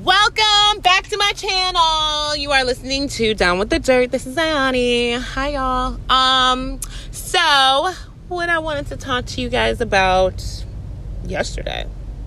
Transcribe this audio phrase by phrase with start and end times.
[0.00, 2.36] Welcome back to my channel.
[2.36, 4.12] You are listening to Down with the Dirt.
[4.12, 5.20] This is Ayani.
[5.20, 5.98] Hi y'all.
[6.08, 6.78] Um,
[7.10, 7.92] so
[8.28, 10.44] what I wanted to talk to you guys about
[11.24, 11.84] yesterday.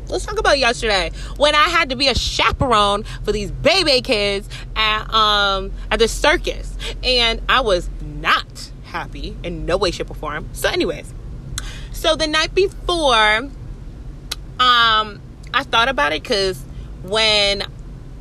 [0.09, 4.49] Let's talk about yesterday when I had to be a chaperone for these baby kids
[4.75, 6.75] at um at the circus,
[7.05, 10.49] and I was not happy in no way, shape, or form.
[10.51, 11.13] So, anyways,
[11.93, 13.37] so the night before,
[14.59, 15.21] um,
[15.53, 16.65] I thought about it because
[17.03, 17.63] when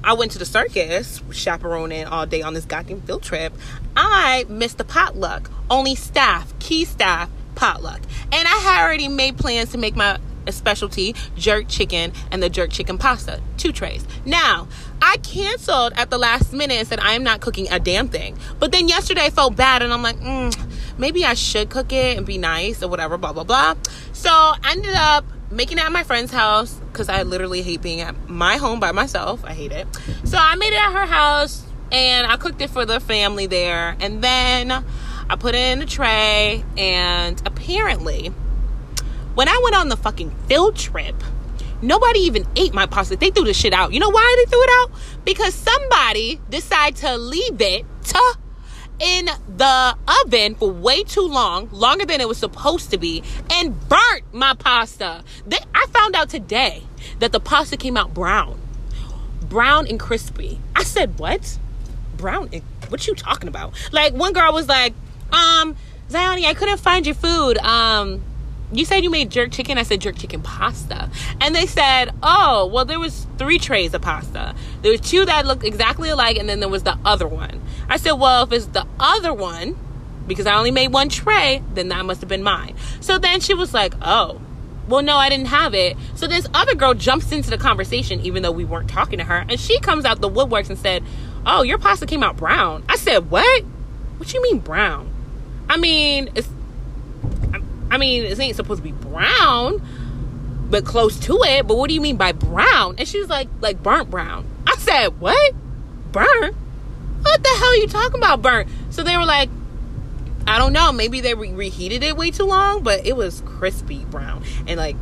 [0.03, 3.53] I went to the circus, chaperoning all day on this goddamn field trip,
[3.97, 5.51] I missed the potluck.
[5.69, 8.01] Only staff, key staff, potluck.
[8.33, 12.71] And I had already made plans to make my specialty jerk chicken and the jerk
[12.71, 14.07] chicken pasta, two trays.
[14.25, 14.69] Now,
[15.03, 18.39] I canceled at the last minute and said I am not cooking a damn thing.
[18.59, 20.57] But then yesterday I felt bad and I'm like, mm,
[20.99, 23.75] maybe I should cook it and be nice or whatever, blah, blah, blah.
[24.13, 28.01] So I ended up making it at my friend's house because I literally hate being
[28.01, 29.45] at my home by myself.
[29.45, 29.87] I hate it.
[30.25, 33.97] So I made it at her house and I cooked it for the family there.
[34.01, 36.65] And then I put it in a tray.
[36.77, 38.29] And apparently,
[39.35, 41.17] when I went on the fucking field trip,
[41.83, 43.17] nobody even ate my pasta.
[43.17, 43.93] They threw the shit out.
[43.93, 44.93] You know why they threw it out?
[45.25, 48.39] Because somebody decided to leave it to
[49.01, 53.89] in the oven for way too long, longer than it was supposed to be, and
[53.89, 55.25] burnt my pasta.
[55.47, 56.85] They, I found out today
[57.19, 58.61] that the pasta came out brown,
[59.43, 60.61] brown and crispy.
[60.77, 61.59] I said, "What?
[62.17, 62.51] Brown?
[62.53, 64.93] And, what you talking about?" Like one girl was like,
[65.33, 65.77] "Um,
[66.11, 67.57] Zioni, I couldn't find your food.
[67.59, 68.23] Um,
[68.73, 69.79] you said you made jerk chicken.
[69.79, 71.11] I said jerk chicken pasta.
[71.41, 74.55] And they said, oh, well, there was three trays of pasta.
[74.83, 77.61] There was two that looked exactly alike, and then there was the other one.
[77.89, 79.77] I said, well, if it's the other one,
[80.27, 82.77] because I only made one tray, then that must have been mine.
[83.01, 84.41] So then she was like, oh,
[84.89, 85.97] well, no, I didn't have it.
[86.15, 89.45] So this other girl jumps into the conversation, even though we weren't talking to her,
[89.49, 91.03] and she comes out the woodworks and said,
[91.47, 92.85] oh, your pasta came out brown.
[92.89, 93.65] I said, what?
[94.19, 95.11] What you mean brown?
[95.69, 96.49] I mean, it's
[97.91, 99.83] I mean, it ain't supposed to be brown,
[100.71, 101.67] but close to it.
[101.67, 102.95] But what do you mean by brown?
[102.99, 104.47] And she was like, like burnt brown.
[104.67, 105.55] I said, what?
[106.13, 106.57] Burnt?
[107.23, 108.69] What the hell are you talking about, burnt?
[108.91, 109.51] So they were like,
[110.47, 110.93] I don't know.
[110.93, 114.45] Maybe they re- reheated it way too long, but it was crispy brown.
[114.67, 114.97] And like,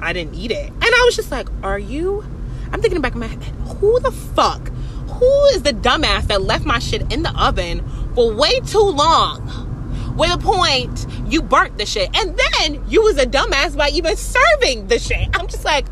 [0.00, 0.68] I didn't eat it.
[0.68, 2.24] And I was just like, are you?
[2.72, 3.42] I'm thinking back in my head,
[3.80, 4.68] who the fuck?
[4.68, 9.71] Who is the dumbass that left my shit in the oven for way too long?
[10.16, 12.10] With a point you burnt the shit.
[12.16, 15.28] And then you was a dumbass by even serving the shit.
[15.34, 15.86] I'm just like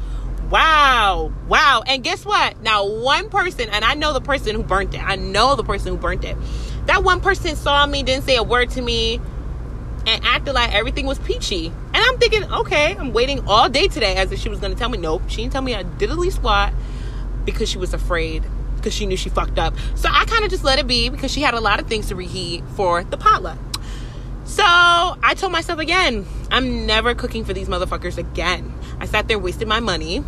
[0.51, 1.83] wow wow.
[1.87, 2.61] And guess what?
[2.63, 5.03] Now one person and i know the person who burnt it.
[5.03, 6.37] I know the person who burnt it.
[6.87, 9.21] That one person saw me didn't say a word to me
[10.07, 11.67] and acted like everything was peachy.
[11.67, 14.17] And i'm thinking okay i'm waiting all day today.
[14.17, 16.11] As if she was going to tell me nope she didn't tell me I did
[16.11, 16.75] a diddly squat
[17.45, 18.45] because she was afraid
[18.77, 19.75] because she knew she fucked up.
[19.95, 22.09] So i kind of just let it be because she had a lot of things
[22.09, 23.59] to reheat for the potluck
[24.51, 28.75] so I told myself again, I'm never cooking for these motherfuckers again.
[28.99, 30.25] I sat there, wasted my money.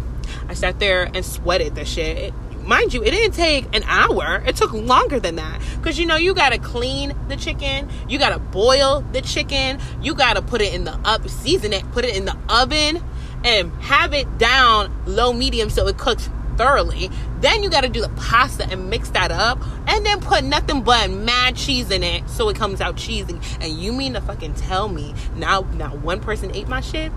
[0.48, 2.18] I sat there and sweated the shit.
[2.18, 4.40] It, mind you, it didn't take an hour.
[4.46, 5.60] It took longer than that.
[5.76, 10.40] Because you know, you gotta clean the chicken, you gotta boil the chicken, you gotta
[10.40, 13.02] put it in the up, season it, put it in the oven,
[13.44, 16.30] and have it down low medium so it cooks
[16.62, 17.10] thoroughly.
[17.40, 19.58] Then you got to do the pasta and mix that up,
[19.88, 23.38] and then put nothing but mad cheese in it so it comes out cheesy.
[23.60, 25.62] And you mean to fucking tell me now?
[25.74, 27.10] not one person ate my shit,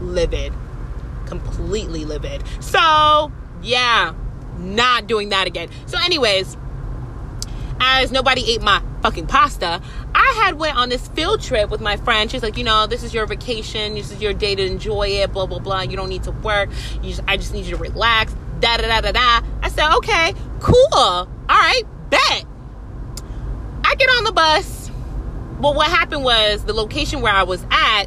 [0.00, 0.52] livid,
[1.26, 2.42] completely livid.
[2.60, 4.12] So yeah,
[4.58, 5.70] not doing that again.
[5.86, 6.56] So, anyways,
[7.80, 9.80] as nobody ate my fucking pasta,
[10.14, 12.30] I had went on this field trip with my friend.
[12.30, 13.94] She's like, you know, this is your vacation.
[13.94, 15.32] This is your day to enjoy it.
[15.32, 15.82] Blah blah blah.
[15.82, 16.68] You don't need to work.
[17.02, 19.46] You just, I just need you to relax da da da da da.
[19.62, 20.94] I said, okay, cool.
[20.94, 22.44] All right, bet.
[23.84, 24.90] I get on the bus.
[25.60, 28.06] Well, what happened was the location where I was at,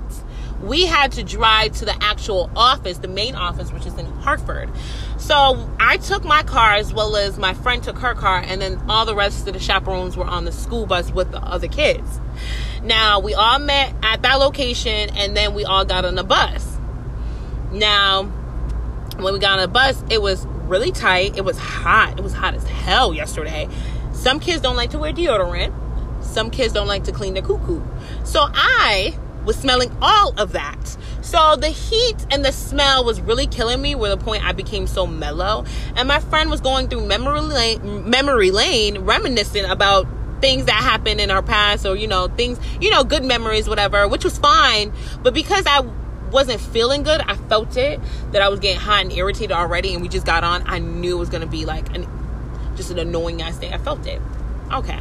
[0.61, 4.69] we had to drive to the actual office, the main office, which is in Hartford.
[5.17, 8.81] So I took my car as well as my friend took her car, and then
[8.89, 12.19] all the rest of the chaperones were on the school bus with the other kids.
[12.83, 16.77] Now we all met at that location, and then we all got on the bus.
[17.71, 18.31] Now,
[19.19, 21.37] when we got on the bus, it was really tight.
[21.37, 22.17] It was hot.
[22.17, 23.67] It was hot as hell yesterday.
[24.13, 25.73] Some kids don't like to wear deodorant.
[26.23, 27.81] Some kids don't like to clean their cuckoo.
[28.23, 30.97] So I was smelling all of that.
[31.21, 34.87] So the heat and the smell was really killing me where the point I became
[34.87, 35.65] so mellow.
[35.95, 40.07] And my friend was going through memory lane, memory lane reminiscing about
[40.41, 44.07] things that happened in our past or you know things you know good memories whatever
[44.07, 44.93] which was fine
[45.23, 45.79] but because i
[46.31, 47.21] wasn't feeling good.
[47.21, 47.99] I felt it
[48.31, 50.63] that I was getting hot and irritated already, and we just got on.
[50.65, 52.07] I knew it was gonna be like an
[52.75, 53.71] just an annoying ass day.
[53.71, 54.21] I felt it.
[54.71, 54.99] Okay.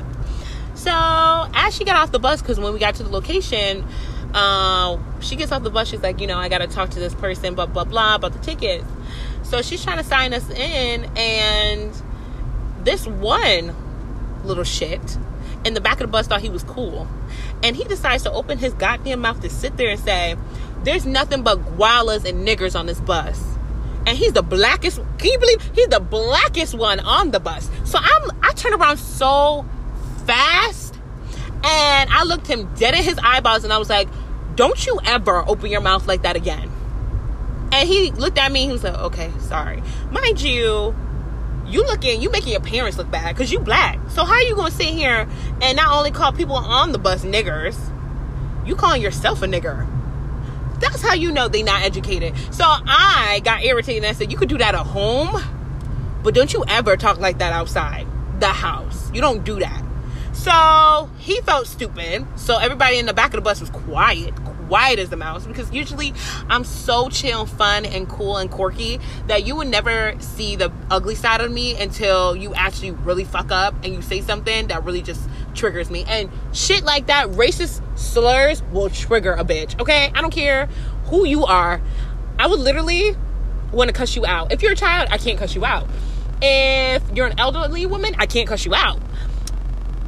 [0.75, 3.85] So as she got off the bus, because when we got to the location,
[4.35, 5.89] uh, she gets off the bus.
[5.89, 8.39] She's like, you know, I gotta talk to this person, blah blah blah about the
[8.41, 8.87] tickets.
[9.43, 11.93] So she's trying to sign us in, and
[12.85, 13.75] this one
[14.45, 15.19] little shit
[15.65, 17.09] in the back of the bus thought he was cool.
[17.63, 20.37] And he decides to open his goddamn mouth to sit there and say,
[20.87, 23.43] There's nothing but gualas and niggers on this bus.
[24.07, 27.69] And he's the blackest, can you believe he's the blackest one on the bus?
[27.85, 29.67] So I'm I turned around so
[30.27, 30.95] fast
[31.65, 34.07] and I looked him dead in his eyeballs and I was like,
[34.55, 36.71] Don't you ever open your mouth like that again.
[37.73, 39.83] And he looked at me and he was like, Okay, sorry.
[40.13, 40.95] Mind you,
[41.67, 44.55] you looking you making your parents look bad because you black so how are you
[44.55, 45.27] gonna sit here
[45.61, 47.77] and not only call people on the bus niggers
[48.65, 49.85] you calling yourself a nigger
[50.81, 52.35] that's how you know they not educated.
[52.53, 55.43] So i got irritated and i said you could do that at home
[56.27, 58.07] but don't you ever talk like that outside
[58.41, 59.13] the house.
[59.13, 59.85] You don't do that.
[60.33, 62.27] So he felt stupid.
[62.35, 64.35] So everybody in the back of the bus was quiet
[64.69, 66.13] white as a mouse because usually
[66.49, 71.15] I'm so chill, fun, and cool and quirky that you would never see the ugly
[71.15, 75.03] side of me until you actually really fuck up and you say something that really
[75.03, 76.05] just triggers me.
[76.07, 79.81] And shit like that, racist slurs will trigger a bitch.
[79.81, 80.67] Okay, I don't care
[81.07, 81.81] who you are.
[82.39, 83.17] I would literally
[83.73, 84.53] want to cuss you out.
[84.53, 85.89] If you're a child, I can't cuss you out.
[86.43, 89.01] If you're an elderly woman, I can't cuss you out.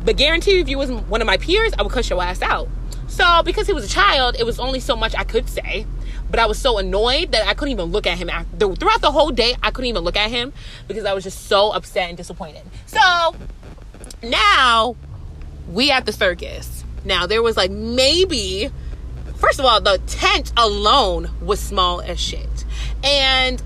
[0.04, 2.68] But guarantee if you was one of my peers, I would cuss your ass out.
[3.08, 5.86] So because he was a child, it was only so much I could say.
[6.30, 8.28] But I was so annoyed that I couldn't even look at him
[8.58, 9.56] throughout the whole day.
[9.62, 10.52] I couldn't even look at him
[10.86, 12.62] because I was just so upset and disappointed.
[12.86, 13.34] So
[14.22, 14.96] now
[15.72, 16.84] we at the circus.
[17.04, 18.70] Now there was like maybe
[19.38, 22.64] first of all, the tent alone was small as shit.
[23.02, 23.62] And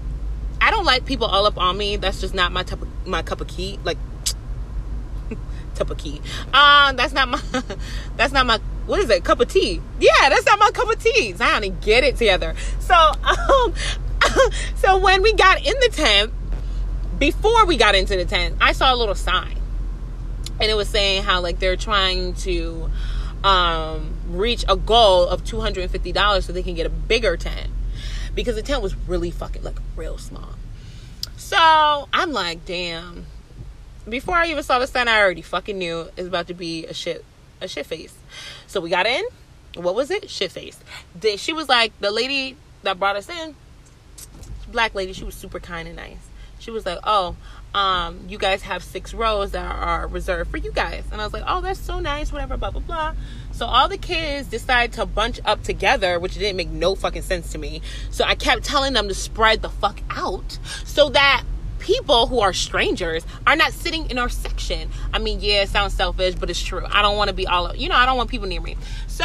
[0.60, 1.96] I don't like people all up on me.
[1.96, 3.78] That's just not my type of my cup of tea.
[3.82, 3.98] Like
[5.74, 6.20] cup of tea.
[6.52, 7.40] Um, that's not my
[8.16, 9.24] that's not my what is it?
[9.24, 9.80] Cup of tea.
[10.00, 11.32] Yeah, that's not my cup of tea.
[11.32, 12.54] Zion, get it together.
[12.80, 13.74] So, um,
[14.76, 16.32] so when we got in the tent,
[17.18, 19.56] before we got into the tent, I saw a little sign,
[20.60, 22.90] and it was saying how like they're trying to
[23.44, 26.90] um, reach a goal of two hundred and fifty dollars so they can get a
[26.90, 27.70] bigger tent
[28.34, 30.50] because the tent was really fucking like real small.
[31.36, 33.26] So I'm like, damn.
[34.08, 36.94] Before I even saw the sign, I already fucking knew it's about to be a
[36.94, 37.24] shit
[37.60, 38.14] a shit face.
[38.66, 39.24] So we got in.
[39.76, 40.28] What was it?
[40.28, 40.78] Shit face.
[41.36, 43.54] She was like the lady that brought us in.
[44.68, 45.12] Black lady.
[45.12, 46.28] She was super kind and nice.
[46.58, 47.36] She was like, "Oh,
[47.74, 51.32] um, you guys have six rows that are reserved for you guys." And I was
[51.32, 52.56] like, "Oh, that's so nice." Whatever.
[52.56, 53.14] Blah blah blah.
[53.52, 57.52] So all the kids decided to bunch up together, which didn't make no fucking sense
[57.52, 57.82] to me.
[58.10, 61.42] So I kept telling them to spread the fuck out so that
[61.82, 64.88] people who are strangers are not sitting in our section.
[65.12, 66.86] I mean, yeah, it sounds selfish, but it's true.
[66.88, 68.76] I don't want to be all, you know, I don't want people near me.
[69.08, 69.24] So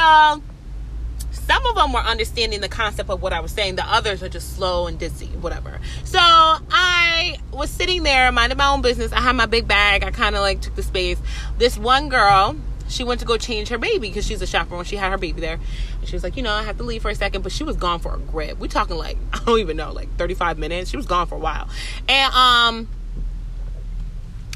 [1.31, 3.75] some of them were understanding the concept of what I was saying.
[3.75, 5.79] The others are just slow and dizzy, whatever.
[6.03, 9.11] So I was sitting there, minding my own business.
[9.13, 10.03] I had my big bag.
[10.03, 11.19] I kind of like took the space.
[11.59, 12.55] This one girl,
[12.87, 14.85] she went to go change her baby because she's a chaperone.
[14.85, 15.59] She had her baby there.
[15.99, 17.41] And she was like, you know, I have to leave for a second.
[17.41, 18.59] But she was gone for a grip.
[18.59, 20.89] We talking like, I don't even know, like 35 minutes.
[20.89, 21.69] She was gone for a while.
[22.07, 22.89] And um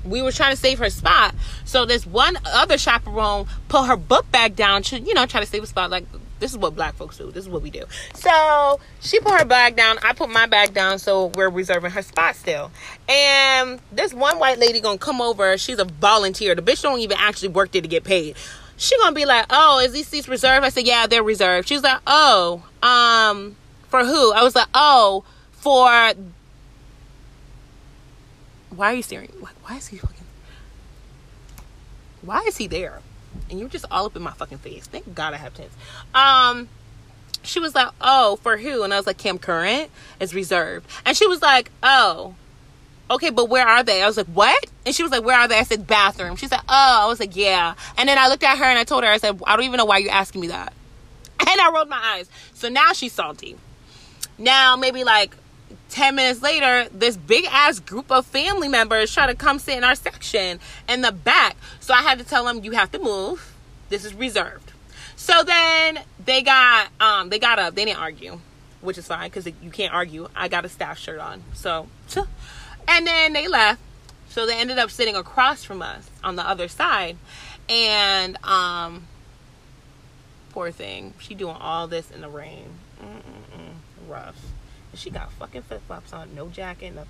[0.04, 1.36] we were trying to save her spot.
[1.63, 5.46] So this one other chaperone put her book bag down to, you know, try to
[5.46, 5.91] save a spot.
[5.91, 6.06] Like
[6.41, 7.31] this is what black folks do.
[7.31, 7.86] This is what we do.
[8.15, 10.00] So she put her bag down.
[10.03, 10.98] I put my bag down.
[11.00, 12.71] So we're reserving her spot still.
[13.07, 15.57] And this one white lady gonna come over.
[15.57, 16.55] She's a volunteer.
[16.55, 18.36] The bitch don't even actually work there to get paid.
[18.75, 21.83] She gonna be like, "Oh, is these seats reserved?" I said, "Yeah, they're reserved." She's
[21.83, 23.55] like, "Oh, um,
[23.89, 26.13] for who?" I was like, "Oh, for."
[28.71, 29.29] Why are you staring?
[29.63, 30.25] Why is he fucking?
[32.24, 33.01] Why is he there?
[33.50, 34.88] And you're just all up in my fucking face.
[34.88, 35.76] Thank God I have tents.
[36.14, 36.70] Um,
[37.44, 41.16] she was like, "Oh, for who?" And I was like, "Cam Current is reserved." And
[41.16, 42.36] she was like, "Oh,
[43.10, 45.48] okay, but where are they?" I was like, "What?" And she was like, "Where are
[45.48, 48.44] they?" I said, "Bathroom." She said, "Oh." I was like, "Yeah." And then I looked
[48.44, 50.42] at her and I told her, I said, "I don't even know why you're asking
[50.42, 50.74] me that."
[51.40, 52.30] And I rolled my eyes.
[52.54, 53.58] So now she's salty.
[54.38, 55.36] Now maybe like
[55.90, 59.84] 10 minutes later, this big ass group of family members try to come sit in
[59.84, 61.56] our section in the back.
[61.80, 63.56] So I had to tell them, you have to move.
[63.90, 64.72] This is reserved.
[65.16, 67.75] So then they got, um, they got up.
[67.75, 68.40] They didn't argue,
[68.82, 70.28] which is fine because you can't argue.
[70.36, 71.44] I got a staff shirt on.
[71.54, 71.88] So,
[72.88, 73.82] and then they left.
[74.30, 77.18] So they ended up sitting across from us on the other side.
[77.68, 79.08] And, um,
[80.51, 82.70] poor thing, she doing all this in the rain.
[83.01, 83.51] Mm-mm-mm
[84.12, 84.50] rough.
[85.01, 87.05] She got fucking flip flops on, no jacket, no.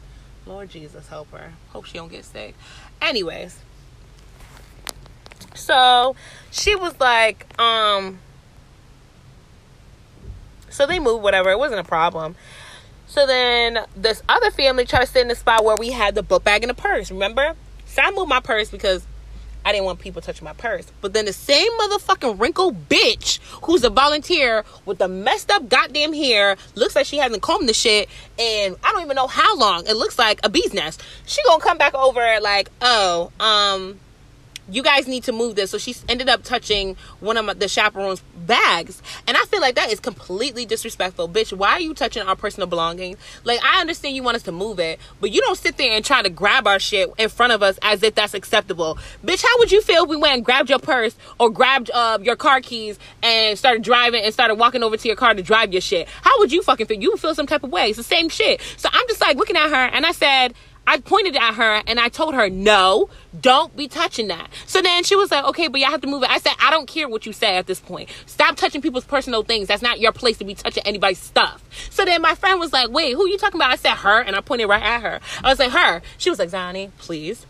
[0.45, 1.51] Lord Jesus, help her.
[1.71, 2.55] Hope she don't get sick.
[3.01, 3.59] Anyways,
[5.53, 6.15] so
[6.51, 8.19] she was like, um,
[10.69, 11.51] so they moved, whatever.
[11.51, 12.35] It wasn't a problem.
[13.07, 16.23] So then this other family tried to sit in the spot where we had the
[16.23, 17.11] book bag and the purse.
[17.11, 17.55] Remember?
[17.85, 19.05] So I moved my purse because
[19.63, 20.87] I didn't want people touching my purse.
[21.01, 26.13] But then the same motherfucking wrinkled bitch who's a volunteer with the messed up goddamn
[26.13, 29.85] hair, looks like she hasn't combed the shit, and I don't even know how long.
[29.87, 31.03] It looks like a bee's nest.
[31.25, 33.99] She gonna come back over like, oh, um,
[34.71, 35.71] you guys need to move this.
[35.71, 39.01] So she ended up touching one of my, the chaperone's bags.
[39.27, 41.29] And I feel like that is completely disrespectful.
[41.29, 43.17] Bitch, why are you touching our personal belongings?
[43.43, 46.03] Like, I understand you want us to move it, but you don't sit there and
[46.03, 48.97] try to grab our shit in front of us as if that's acceptable.
[49.23, 52.19] Bitch, how would you feel if we went and grabbed your purse or grabbed uh,
[52.21, 55.71] your car keys and started driving and started walking over to your car to drive
[55.71, 56.07] your shit?
[56.21, 56.99] How would you fucking feel?
[56.99, 57.89] You would feel some type of way.
[57.89, 58.61] It's the same shit.
[58.77, 60.53] So I'm just like looking at her and I said,
[60.87, 63.09] I pointed at her and I told her, no,
[63.39, 64.49] don't be touching that.
[64.65, 66.29] So then she was like, okay, but y'all have to move it.
[66.29, 68.09] I said, I don't care what you say at this point.
[68.25, 69.67] Stop touching people's personal things.
[69.67, 71.63] That's not your place to be touching anybody's stuff.
[71.91, 73.71] So then my friend was like, wait, who are you talking about?
[73.71, 74.21] I said, her.
[74.21, 75.19] And I pointed right at her.
[75.43, 76.01] I was like, her.
[76.17, 77.45] She was like, Zani, please.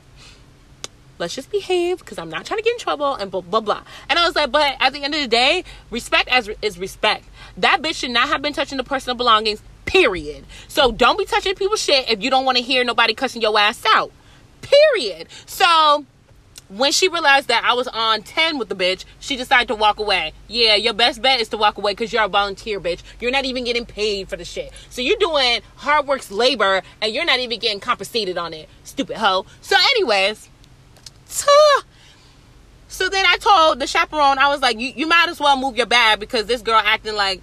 [1.17, 3.83] Let's just behave because I'm not trying to get in trouble and blah, blah, blah.
[4.09, 7.25] And I was like, but at the end of the day, respect as is respect.
[7.57, 9.61] That bitch should not have been touching the personal belongings
[9.91, 10.45] Period.
[10.69, 13.59] So don't be touching people's shit if you don't want to hear nobody cussing your
[13.59, 14.11] ass out.
[14.61, 15.27] Period.
[15.45, 16.05] So
[16.69, 19.99] when she realized that I was on 10 with the bitch, she decided to walk
[19.99, 20.31] away.
[20.47, 23.01] Yeah, your best bet is to walk away because you're a volunteer, bitch.
[23.19, 24.71] You're not even getting paid for the shit.
[24.89, 28.69] So you're doing hard work's labor and you're not even getting compensated on it.
[28.85, 29.45] Stupid hoe.
[29.59, 30.47] So, anyways,
[32.87, 35.75] so then I told the chaperone, I was like, you, you might as well move
[35.75, 37.41] your bag because this girl acting like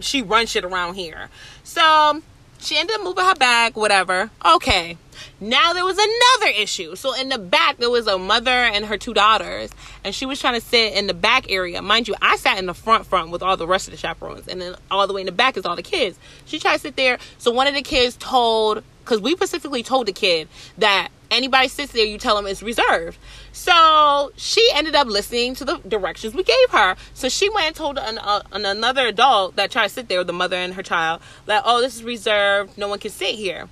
[0.00, 1.28] she runs shit around here.
[1.66, 2.22] So
[2.60, 4.30] she ended up moving her bag, whatever.
[4.44, 4.96] Okay.
[5.40, 6.94] Now there was another issue.
[6.94, 9.70] So in the back, there was a mother and her two daughters,
[10.04, 11.82] and she was trying to sit in the back area.
[11.82, 14.46] Mind you, I sat in the front front with all the rest of the chaperones,
[14.46, 16.18] and then all the way in the back is all the kids.
[16.44, 17.18] She tried to sit there.
[17.38, 21.92] So one of the kids told, because we specifically told the kid that anybody sits
[21.92, 23.18] there, you tell them it's reserved.
[23.52, 26.96] So she ended up listening to the directions we gave her.
[27.14, 30.22] So she went and told an, uh, an, another adult that tried to sit there,
[30.24, 32.76] the mother and her child, that, oh, this is reserved.
[32.78, 33.68] No one can sit here.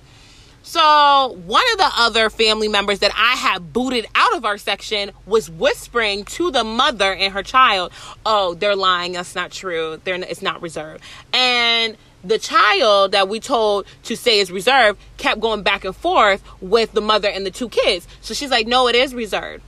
[0.67, 5.11] So one of the other family members that I had booted out of our section
[5.27, 7.91] was whispering to the mother and her child,
[8.25, 9.11] "Oh, they're lying.
[9.11, 10.01] That's not true.
[10.03, 11.97] They're it's not reserved." And
[12.27, 16.91] the child that we told to say is reserved kept going back and forth with
[16.93, 18.07] the mother and the two kids.
[18.21, 19.63] So she's like, no, it is reserved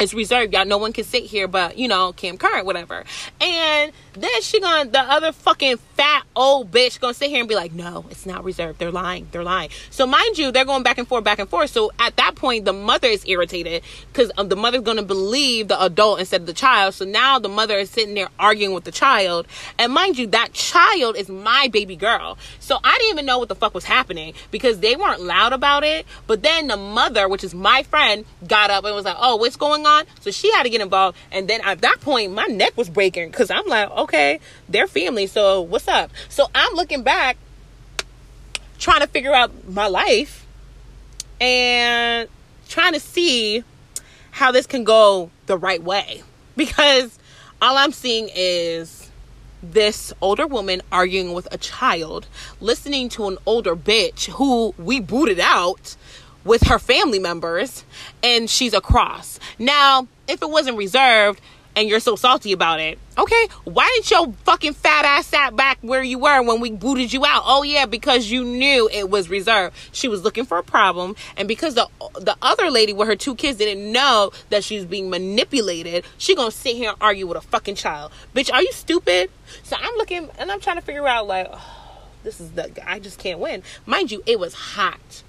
[0.00, 0.54] it's reserved.
[0.54, 3.04] Y'all, no one can sit here, but you know, Kim Current, whatever.
[3.40, 7.54] And then she gonna, the other fucking fat old bitch gonna sit here and be
[7.54, 8.78] like, no, it's not reserved.
[8.78, 9.28] They're lying.
[9.30, 9.70] They're lying.
[9.90, 11.70] So mind you, they're going back and forth, back and forth.
[11.70, 15.80] So at that point, the mother is irritated because um, the mother's gonna believe the
[15.82, 16.94] adult instead of the child.
[16.94, 19.46] So now the mother is sitting there arguing with the child.
[19.78, 22.38] And mind you, that child is my baby girl.
[22.58, 25.84] So I didn't even know what the fuck was happening because they weren't loud about
[25.84, 26.06] it.
[26.26, 29.56] But then the mother, which is my friend, got up and was like, oh, what's
[29.56, 29.89] going on?
[30.20, 31.16] So she had to get involved.
[31.30, 35.26] And then at that point, my neck was breaking because I'm like, okay, they're family.
[35.26, 36.10] So what's up?
[36.28, 37.36] So I'm looking back,
[38.78, 40.46] trying to figure out my life
[41.40, 42.28] and
[42.68, 43.64] trying to see
[44.30, 46.22] how this can go the right way.
[46.56, 47.18] Because
[47.62, 49.10] all I'm seeing is
[49.62, 52.26] this older woman arguing with a child,
[52.60, 55.96] listening to an older bitch who we booted out
[56.44, 57.84] with her family members
[58.22, 59.38] and she's across.
[59.58, 61.40] Now, if it wasn't reserved
[61.76, 65.78] and you're so salty about it, okay, why didn't your fucking fat ass sat back
[65.82, 67.42] where you were when we booted you out?
[67.44, 69.76] Oh yeah, because you knew it was reserved.
[69.92, 71.88] She was looking for a problem, and because the
[72.20, 76.34] the other lady with her two kids didn't know that she was being manipulated, she
[76.34, 78.10] gonna sit here and argue with a fucking child.
[78.34, 79.30] Bitch, are you stupid?
[79.62, 81.50] So I'm looking and I'm trying to figure out like,
[82.24, 83.62] this is the I just can't win.
[83.86, 85.22] Mind you, it was hot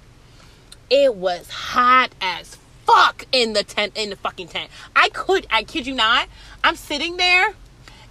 [0.90, 4.70] it was hot as fuck in the tent in the fucking tent.
[4.94, 6.28] I could I kid you not.
[6.64, 7.54] I'm sitting there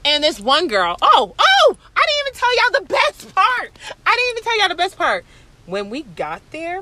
[0.03, 3.71] and this one girl, oh, oh, I didn't even tell y'all the best part.
[4.05, 5.25] I didn't even tell y'all the best part.
[5.67, 6.81] When we got there,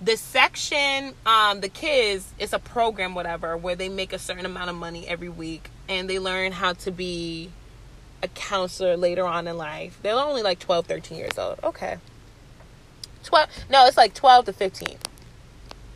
[0.00, 4.70] the section, um, the kids, it's a program, whatever, where they make a certain amount
[4.70, 7.50] of money every week and they learn how to be
[8.22, 9.98] a counselor later on in life.
[10.02, 11.58] They're only like 12, 13 years old.
[11.62, 11.98] Okay.
[13.24, 14.96] 12 no it's like 12 to 15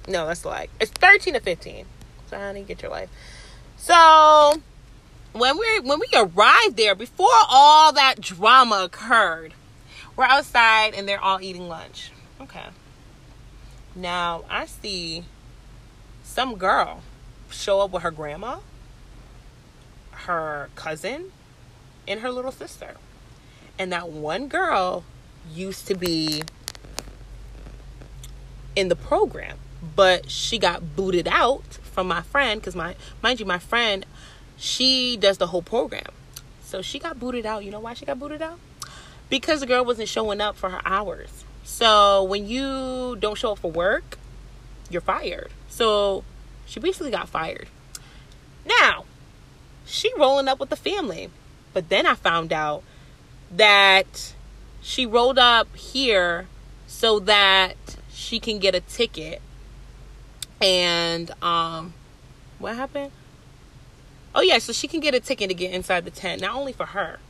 [0.09, 1.85] no that's like it's 13 to 15
[2.29, 3.09] so honey get your life
[3.77, 4.61] so
[5.33, 9.55] when we when we arrived there, before all that drama occurred,
[10.17, 12.11] we're outside and they're all eating lunch.
[12.41, 12.67] Okay.
[13.95, 15.25] Now I see
[16.23, 17.03] some girl
[17.51, 18.59] show up with her grandma,
[20.11, 21.33] her cousin,
[22.07, 22.97] and her little sister.
[23.79, 25.05] And that one girl
[25.53, 26.43] used to be
[28.79, 29.59] in the program,
[29.97, 34.07] but she got booted out from my friend because my mind you, my friend,
[34.57, 36.13] she does the whole program.
[36.63, 37.65] So she got booted out.
[37.65, 38.61] You know why she got booted out?
[39.29, 41.45] Because the girl wasn't showing up for her hours.
[41.65, 44.17] So when you don't show up for work,
[44.91, 45.51] you're fired.
[45.69, 46.23] So
[46.65, 47.67] she basically got fired.
[48.65, 49.07] Now,
[49.87, 51.31] she rolling up with the family.
[51.73, 52.85] But then I found out
[53.51, 54.35] that
[54.81, 56.47] she rolled up here
[56.87, 57.88] so that
[58.19, 59.41] she can get a ticket.
[60.61, 61.95] And um
[62.59, 63.13] what happened?
[64.35, 66.73] Oh yeah, so she can get a ticket to get inside the tent, not only
[66.73, 67.21] for her,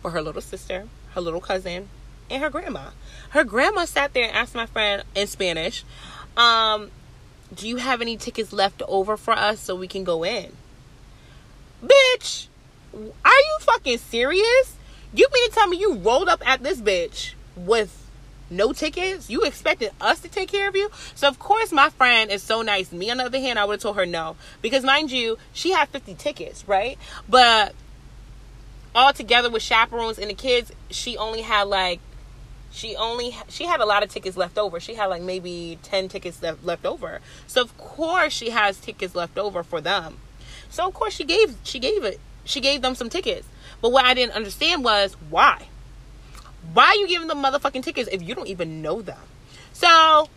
[0.00, 1.88] for her little sister, her little cousin,
[2.30, 2.90] and her grandma.
[3.30, 5.84] Her grandma sat there and asked my friend in Spanish,
[6.36, 6.90] um,
[7.54, 10.52] do you have any tickets left over for us so we can go in?
[11.84, 12.48] Bitch,
[12.94, 13.00] are
[13.30, 14.76] you fucking serious?
[15.12, 18.07] You mean to tell me you rolled up at this bitch with
[18.50, 19.30] no tickets?
[19.30, 20.90] You expected us to take care of you?
[21.14, 22.92] So of course my friend is so nice.
[22.92, 24.36] Me on the other hand, I would have told her no.
[24.62, 26.98] Because mind you, she had 50 tickets, right?
[27.28, 27.74] But
[28.94, 32.00] all together with chaperones and the kids, she only had like
[32.70, 36.08] she only she had a lot of tickets left over she had like maybe 10
[36.08, 40.18] tickets left, left over so of course she has tickets left over for them
[40.68, 43.46] so of course she gave she gave it she gave them some tickets
[43.80, 45.68] but what i didn't understand was why
[46.72, 49.20] why are you giving them motherfucking tickets if you don't even know them
[49.72, 50.28] so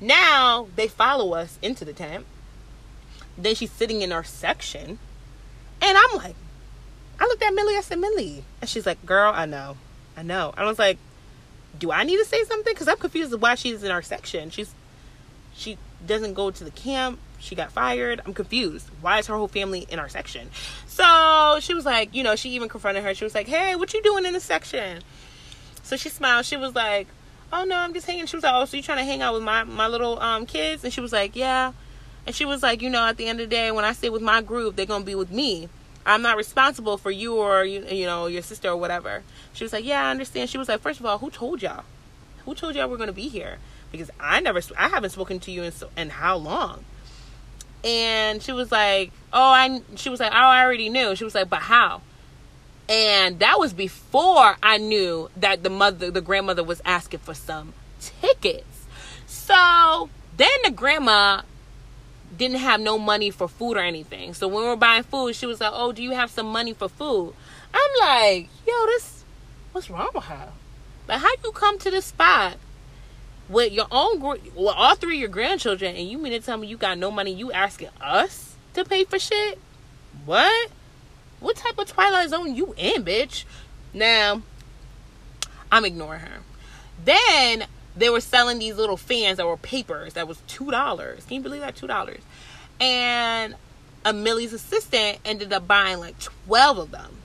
[0.00, 2.24] now they follow us into the tent
[3.36, 4.98] then she's sitting in our section
[5.82, 6.36] and i'm like
[7.18, 9.76] i looked at millie i said millie and she's like girl i know
[10.16, 10.98] i know i was like
[11.78, 12.72] do I need to say something?
[12.72, 14.50] Because I'm confused why she's in our section.
[14.50, 14.74] She's
[15.54, 17.18] she doesn't go to the camp.
[17.40, 18.20] She got fired.
[18.24, 18.88] I'm confused.
[19.00, 20.50] Why is her whole family in our section?
[20.86, 23.14] So she was like, you know, she even confronted her.
[23.14, 25.02] She was like, hey, what you doing in the section?
[25.82, 26.44] So she smiled.
[26.44, 27.08] She was like,
[27.52, 28.26] oh no, I'm just hanging.
[28.26, 30.46] She was like, oh, so you trying to hang out with my my little um
[30.46, 30.84] kids?
[30.84, 31.72] And she was like, yeah.
[32.26, 34.10] And she was like, you know, at the end of the day, when I stay
[34.10, 35.68] with my group, they're gonna be with me.
[36.06, 39.22] I'm not responsible for you or you, you know your sister or whatever.
[39.52, 40.50] She was like, yeah, I understand.
[40.50, 41.84] She was like, first of all, who told y'all?
[42.44, 43.58] Who told y'all we're gonna be here?
[43.92, 46.84] Because I never, I haven't spoken to you in so, in how long?
[47.84, 49.80] And she was like, oh, I.
[49.96, 51.16] She was like, oh, I already knew.
[51.16, 52.02] She was like, but how?
[52.88, 57.72] And that was before I knew that the mother, the grandmother, was asking for some
[58.00, 58.86] tickets.
[59.26, 61.42] So then the grandma
[62.36, 64.34] didn't have no money for food or anything.
[64.34, 66.72] So when we were buying food, she was like, "Oh, do you have some money
[66.72, 67.34] for food?"
[67.72, 69.24] I'm like, "Yo, this
[69.72, 70.48] what's wrong with her?
[71.06, 72.56] Like, how you come to this spot
[73.50, 76.68] with your own, well, all three of your grandchildren, and you mean to tell me
[76.68, 77.32] you got no money?
[77.32, 79.58] You asking us to pay for shit?
[80.24, 80.70] What?
[81.40, 83.44] What type of Twilight Zone you in, bitch?"
[83.92, 84.42] Now,
[85.72, 86.40] I'm ignoring her.
[87.04, 87.64] Then
[87.96, 91.24] they were selling these little fans that were papers that was two dollars.
[91.24, 91.74] Can you believe that?
[91.74, 92.20] Two dollars.
[92.80, 93.56] And
[94.04, 97.16] Millie's assistant ended up buying like twelve of them.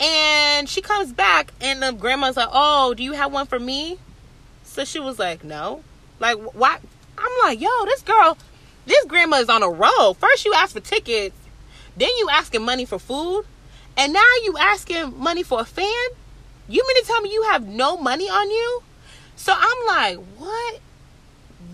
[0.00, 3.98] And she comes back and the grandma's like, Oh, do you have one for me?
[4.76, 5.82] So she was like, No.
[6.20, 6.78] Like why
[7.16, 8.36] I'm like, yo, this girl,
[8.84, 10.12] this grandma is on a roll.
[10.12, 11.34] First you ask for tickets,
[11.96, 13.44] then you asking money for food,
[13.96, 16.08] and now you asking money for a fan?
[16.68, 18.82] You mean to tell me you have no money on you?
[19.34, 20.80] So I'm like, what?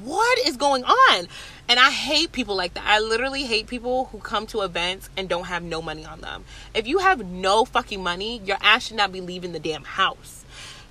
[0.05, 1.27] What is going on?
[1.69, 2.85] And I hate people like that.
[2.87, 6.45] I literally hate people who come to events and don't have no money on them.
[6.73, 10.41] If you have no fucking money, your ass should not be leaving the damn house.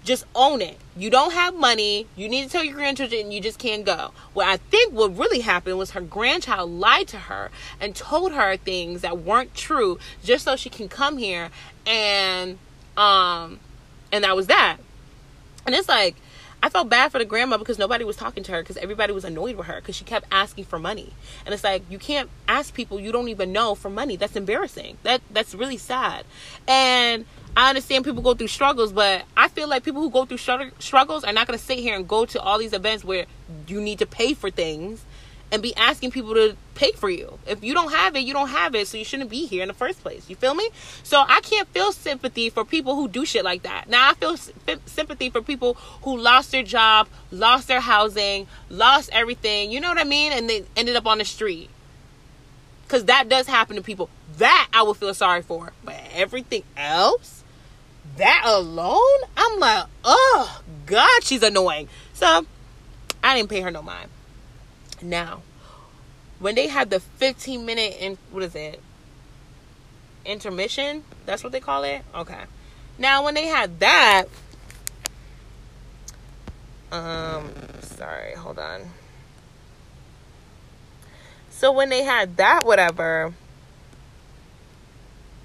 [0.04, 0.78] Just own it.
[0.96, 2.08] You don't have money.
[2.16, 4.12] You need to tell your grandchildren you just can't go.
[4.34, 8.58] What I think what really happened was her grandchild lied to her and told her
[8.58, 11.50] things that weren't true just so she can come here
[11.86, 12.58] and
[12.98, 13.60] um
[14.12, 14.78] and that was that.
[15.66, 16.16] And it's like
[16.64, 19.26] I felt bad for the grandma because nobody was talking to her because everybody was
[19.26, 21.14] annoyed with her because she kept asking for money.
[21.46, 24.16] And it's like you can't ask people you don't even know for money.
[24.16, 24.98] That's embarrassing.
[25.04, 26.26] That that's really sad.
[26.68, 30.38] And I understand people go through struggles, but I feel like people who go through
[30.80, 33.26] struggles are not going to sit here and go to all these events where
[33.68, 35.04] you need to pay for things
[35.52, 37.38] and be asking people to pay for you.
[37.46, 39.68] If you don't have it, you don't have it, so you shouldn't be here in
[39.68, 40.30] the first place.
[40.30, 40.70] You feel me?
[41.04, 43.90] So I can't feel sympathy for people who do shit like that.
[43.90, 44.38] Now I feel
[44.86, 49.72] sympathy for people who lost their job, lost their housing, lost everything.
[49.72, 50.32] You know what I mean?
[50.32, 51.70] And they ended up on the street.
[52.92, 54.10] because that does happen to people.
[54.38, 55.72] That I would feel sorry for.
[55.84, 57.41] But everything else,
[58.18, 61.88] that alone, I'm like, oh God, she's annoying.
[62.14, 62.46] So
[63.24, 64.10] I didn't pay her no mind.
[65.02, 65.42] Now,
[66.40, 68.82] when they had the 15 minute in what is it?
[70.26, 71.04] Intermission?
[71.26, 72.02] That's what they call it?
[72.14, 72.44] Okay.
[72.98, 74.26] Now when they had that
[76.92, 77.50] um
[77.82, 78.82] sorry, hold on.
[81.50, 83.34] So when they had that whatever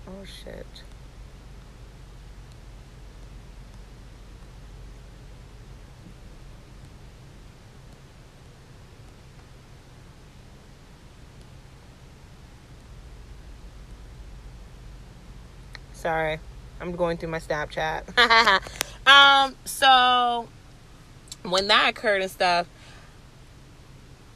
[0.08, 0.66] Oh shit.
[16.06, 16.38] Sorry.
[16.80, 18.04] I'm going through my Snapchat.
[19.08, 20.46] um, so
[21.42, 22.68] when that occurred and stuff,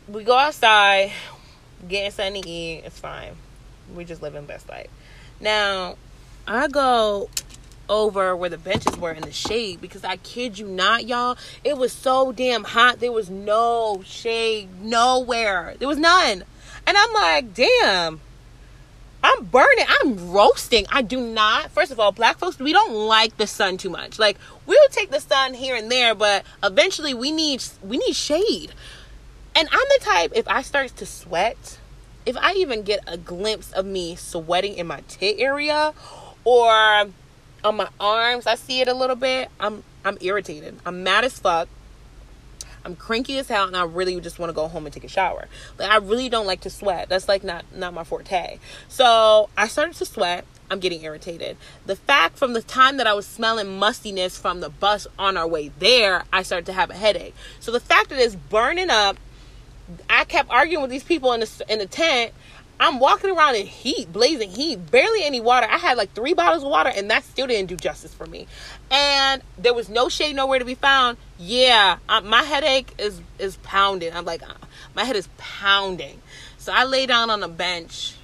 [0.08, 1.12] we go outside,
[1.86, 2.82] getting something to eat.
[2.84, 3.36] It's fine.
[3.94, 4.88] We just living best life.
[5.38, 5.94] Now,
[6.44, 7.30] I go
[7.88, 11.78] over where the benches were in the shade because I kid you not, y'all, it
[11.78, 12.98] was so damn hot.
[12.98, 15.76] There was no shade nowhere.
[15.78, 16.42] There was none.
[16.84, 18.20] And I'm like, damn,
[19.22, 19.84] I'm burning.
[20.00, 20.86] I'm roasting.
[20.90, 21.70] I do not.
[21.70, 24.18] First of all, black folks, we don't like the sun too much.
[24.18, 28.72] Like we'll take the sun here and there, but eventually we need we need shade.
[29.54, 31.78] And I'm the type if I start to sweat,
[32.24, 35.92] if I even get a glimpse of me sweating in my tit area
[36.44, 36.70] or
[37.62, 39.48] on my arms, I see it a little bit.
[39.58, 40.78] I'm I'm irritated.
[40.86, 41.68] I'm mad as fuck.
[42.84, 45.08] I'm cranky as hell and I really just want to go home and take a
[45.08, 45.46] shower.
[45.78, 47.08] Like I really don't like to sweat.
[47.08, 48.58] That's like not not my forte.
[48.88, 50.44] So I started to sweat.
[50.70, 51.56] I'm getting irritated.
[51.86, 55.46] The fact from the time that I was smelling mustiness from the bus on our
[55.46, 57.34] way there, I started to have a headache.
[57.58, 59.16] So the fact that it's burning up,
[60.08, 62.32] I kept arguing with these people in the in the tent
[62.80, 65.66] I'm walking around in heat, blazing heat, barely any water.
[65.70, 68.46] I had like three bottles of water, and that still didn't do justice for me.
[68.90, 71.18] And there was no shade nowhere to be found.
[71.38, 74.14] Yeah, uh, my headache is is pounding.
[74.14, 74.54] I'm like, uh,
[74.94, 76.22] my head is pounding.
[76.56, 78.14] So I lay down on a bench,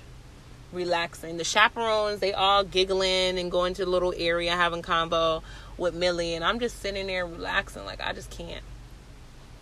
[0.73, 1.37] relaxing.
[1.37, 5.43] The chaperones, they all giggling and going to the little area having convo
[5.77, 7.85] with Millie, and I'm just sitting there relaxing.
[7.85, 8.65] Like I just can't.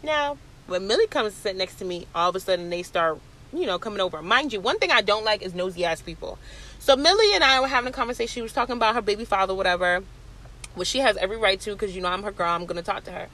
[0.05, 3.19] Now, when Millie comes to sit next to me, all of a sudden they start
[3.57, 4.23] you know, coming over.
[4.23, 6.39] Mind you, one thing I don't like is nosy ass people.
[6.79, 8.33] So Millie and I were having a conversation.
[8.33, 10.03] She was talking about her baby father, whatever,
[10.75, 12.49] which she has every right to because you know I'm her girl.
[12.49, 13.29] I'm gonna talk to her.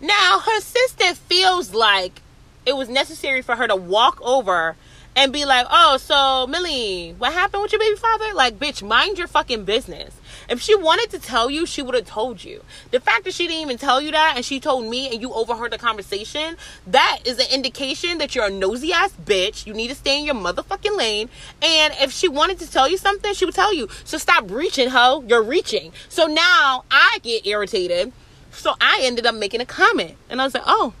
[0.00, 2.22] Now her sister feels like
[2.66, 4.76] it was necessary for her to walk over
[5.16, 9.18] and be like, "Oh, so Millie, what happened with your baby father?" Like, bitch, mind
[9.18, 10.14] your fucking business.
[10.50, 12.64] If she wanted to tell you, she would have told you.
[12.90, 15.32] The fact that she didn't even tell you that and she told me and you
[15.32, 16.56] overheard the conversation,
[16.88, 19.64] that is an indication that you're a nosy ass bitch.
[19.64, 21.28] You need to stay in your motherfucking lane.
[21.62, 23.88] And if she wanted to tell you something, she would tell you.
[24.04, 25.22] So stop reaching, ho.
[25.28, 25.92] You're reaching.
[26.08, 28.12] So now I get irritated.
[28.50, 30.16] So I ended up making a comment.
[30.28, 30.94] And I was like, oh,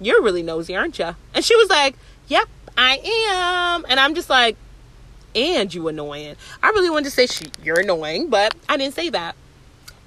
[0.00, 1.14] you're really nosy, aren't you?
[1.32, 2.98] And she was like, yep, I
[3.76, 3.86] am.
[3.88, 4.56] And I'm just like,
[5.34, 6.36] and you annoying.
[6.62, 9.36] I really wanted to say she, you're annoying, but I didn't say that.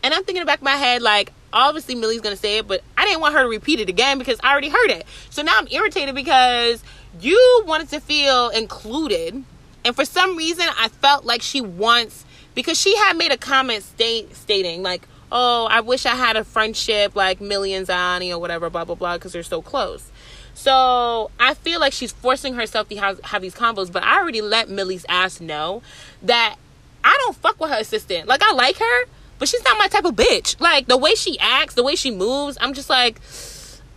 [0.02, 2.68] And I'm thinking in the back of my head, like, obviously Millie's gonna say it,
[2.68, 5.06] but I didn't want her to repeat it again because I already heard it.
[5.30, 6.84] So now I'm irritated because
[7.20, 9.44] you wanted to feel included.
[9.86, 13.84] And for some reason, I felt like she wants, because she had made a comment
[13.84, 18.40] state, stating, like, oh, I wish I had a friendship like Millie and Zani or
[18.40, 20.12] whatever, blah, blah, blah, because they're so close.
[20.60, 24.42] So I feel like she's forcing herself to have, have these combos, but I already
[24.42, 25.82] let Millie's ass know
[26.22, 26.58] that
[27.02, 28.28] I don't fuck with her assistant.
[28.28, 29.06] Like I like her,
[29.38, 30.60] but she's not my type of bitch.
[30.60, 33.22] Like the way she acts, the way she moves, I'm just like,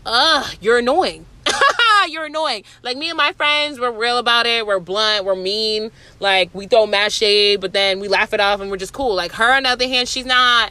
[0.07, 1.27] ugh, you're annoying.
[2.09, 2.63] you're annoying.
[2.85, 4.65] Like me and my friends, we're real about it.
[4.65, 5.25] We're blunt.
[5.25, 5.91] We're mean.
[6.21, 9.17] Like we throw mad shade, but then we laugh it off and we're just cool.
[9.17, 10.71] Like her, on the other hand, she's not.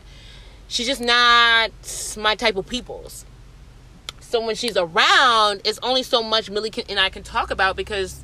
[0.70, 1.72] She's just not
[2.18, 3.26] my type of people's.
[4.32, 7.76] So when she's around, it's only so much Millie can, and I can talk about
[7.76, 8.24] because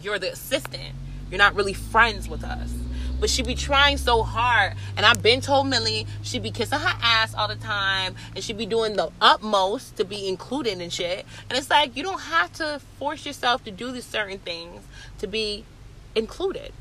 [0.00, 0.94] you're the assistant.
[1.30, 2.72] You're not really friends with us.
[3.20, 4.72] But she be trying so hard.
[4.96, 8.14] And I've been told Millie she be kissing her ass all the time.
[8.34, 11.26] And she be doing the utmost to be included in shit.
[11.50, 14.84] And it's like you don't have to force yourself to do these certain things
[15.18, 15.66] to be
[16.14, 16.72] included.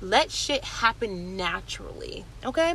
[0.00, 2.24] Let shit happen naturally.
[2.44, 2.74] Okay?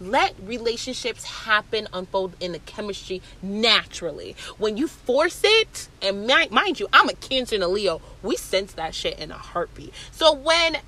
[0.00, 4.36] Let relationships happen unfold in the chemistry naturally.
[4.58, 8.36] When you force it and mind, mind you i'm a cancer and a leo we
[8.36, 9.92] sense that shit in a heartbeat.
[10.10, 10.78] So when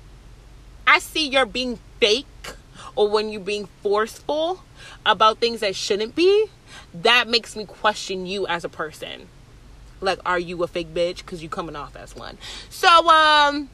[0.85, 2.25] i see you're being fake
[2.95, 4.63] or when you're being forceful
[5.05, 6.47] about things that shouldn't be
[6.93, 9.27] that makes me question you as a person.
[10.01, 11.17] Like are you a fake bitch?
[11.17, 12.37] Because you coming off as one.
[12.69, 13.69] So um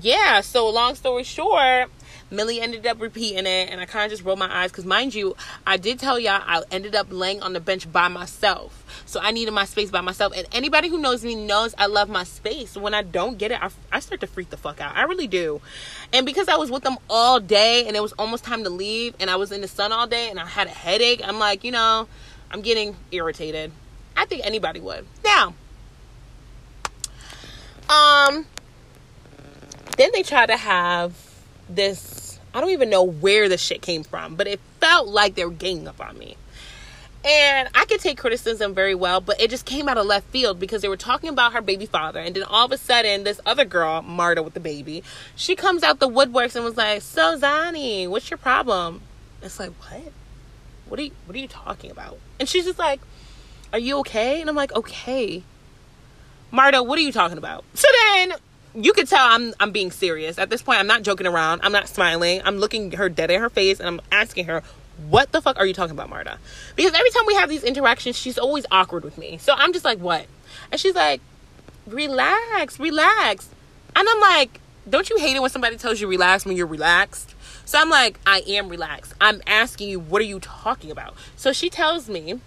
[0.00, 1.90] yeah, so long story short,
[2.32, 5.14] Millie ended up repeating it, and I kind of just rolled my eyes because, mind
[5.14, 9.02] you, I did tell y'all I ended up laying on the bench by myself.
[9.04, 10.32] So I needed my space by myself.
[10.34, 12.74] And anybody who knows me knows I love my space.
[12.74, 14.96] When I don't get it, I, I start to freak the fuck out.
[14.96, 15.60] I really do.
[16.12, 19.14] And because I was with them all day and it was almost time to leave,
[19.20, 21.64] and I was in the sun all day and I had a headache, I'm like,
[21.64, 22.08] you know,
[22.50, 23.72] I'm getting irritated.
[24.16, 25.06] I think anybody would.
[25.22, 25.54] Now,
[27.90, 28.46] um,
[29.98, 31.14] then they try to have
[31.68, 32.21] this
[32.54, 35.50] I don't even know where the shit came from, but it felt like they were
[35.50, 36.36] ganging up on me.
[37.24, 40.58] And I could take criticism very well, but it just came out of left field
[40.58, 42.18] because they were talking about her baby father.
[42.18, 45.04] And then all of a sudden, this other girl, Marta with the baby,
[45.36, 49.02] she comes out the woodworks and was like, So, Zani, what's your problem?
[49.40, 50.12] It's like, What?
[50.88, 52.18] What are you, what are you talking about?
[52.40, 53.00] And she's just like,
[53.72, 54.40] Are you okay?
[54.40, 55.44] And I'm like, Okay.
[56.50, 57.64] Marta, what are you talking about?
[57.74, 58.34] So then
[58.74, 60.38] you could tell I'm I'm being serious.
[60.38, 61.60] At this point, I'm not joking around.
[61.62, 62.40] I'm not smiling.
[62.44, 64.62] I'm looking her dead in her face and I'm asking her,
[65.08, 66.38] "What the fuck are you talking about, Marta?"
[66.76, 69.38] Because every time we have these interactions, she's always awkward with me.
[69.38, 70.26] So I'm just like, "What?"
[70.70, 71.20] And she's like,
[71.86, 73.48] "Relax, relax."
[73.94, 77.34] And I'm like, "Don't you hate it when somebody tells you relax when you're relaxed?"
[77.64, 79.12] So I'm like, "I am relaxed.
[79.20, 82.40] I'm asking you, what are you talking about?" So she tells me,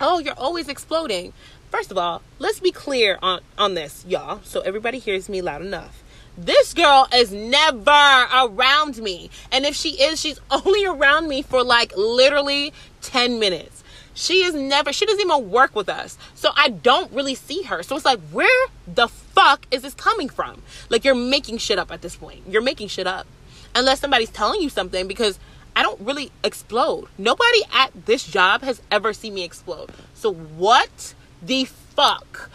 [0.00, 1.34] "Oh, you're always exploding."
[1.72, 5.62] First of all, let's be clear on, on this, y'all, so everybody hears me loud
[5.62, 6.02] enough.
[6.36, 9.30] This girl is never around me.
[9.50, 13.82] And if she is, she's only around me for like literally 10 minutes.
[14.12, 16.18] She is never, she doesn't even work with us.
[16.34, 17.82] So I don't really see her.
[17.82, 20.60] So it's like, where the fuck is this coming from?
[20.90, 22.42] Like, you're making shit up at this point.
[22.46, 23.26] You're making shit up.
[23.74, 25.38] Unless somebody's telling you something because
[25.74, 27.08] I don't really explode.
[27.16, 29.90] Nobody at this job has ever seen me explode.
[30.12, 32.50] So what the fuck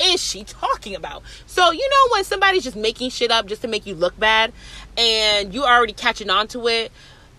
[0.00, 1.22] is she talking about?
[1.46, 4.52] So, you know, when somebody's just making shit up just to make you look bad
[4.96, 6.90] and you already catching on to it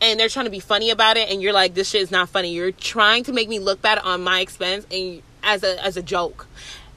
[0.01, 2.29] and they're trying to be funny about it and you're like, this shit is not
[2.29, 2.53] funny.
[2.53, 6.01] You're trying to make me look bad on my expense and as a as a
[6.01, 6.47] joke.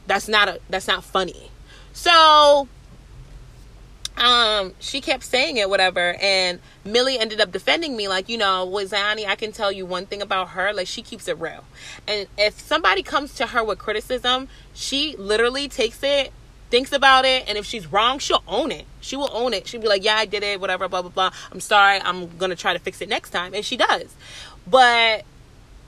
[0.07, 1.51] That's not a that's not funny.
[1.93, 2.69] So
[4.17, 6.17] um, she kept saying it, whatever.
[6.21, 9.87] And Millie ended up defending me, like, you know, with Zani, I can tell you
[9.87, 11.65] one thing about her, like, she keeps it real.
[12.07, 16.33] And if somebody comes to her with criticism, she literally takes it,
[16.71, 18.87] thinks about it, and if she's wrong, she'll own it.
[19.01, 19.69] She will own it.
[19.69, 21.31] She'll be like, yeah, I did it, whatever, blah, blah, blah.
[21.53, 22.01] I'm sorry.
[22.01, 23.55] I'm to try to fix it next time.
[23.55, 24.15] And she does.
[24.67, 25.25] But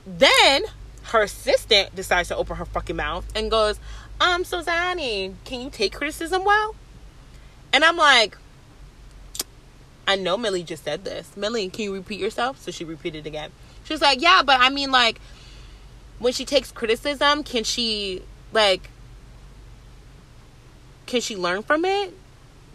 [0.07, 0.63] then
[1.05, 3.81] her assistant decides to open her fucking mouth and goes,
[4.21, 6.75] um, so Zani, can you take criticism well?
[7.79, 8.37] And I'm like,
[10.09, 11.37] I know Millie just said this.
[11.37, 12.61] Millie, can you repeat yourself?
[12.61, 13.53] So she repeated again.
[13.85, 15.21] She was like, Yeah, but I mean, like,
[16.19, 18.91] when she takes criticism, can she, like,
[21.07, 22.15] can she learn from it?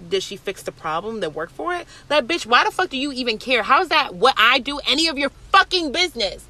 [0.07, 1.85] Did she fix the problem that worked for it?
[2.09, 3.61] Like, bitch, why the fuck do you even care?
[3.61, 6.47] How's that what I do any of your fucking business?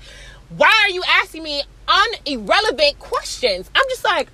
[0.56, 3.72] Why are you asking me unirrelevant questions?
[3.74, 4.28] I'm just like,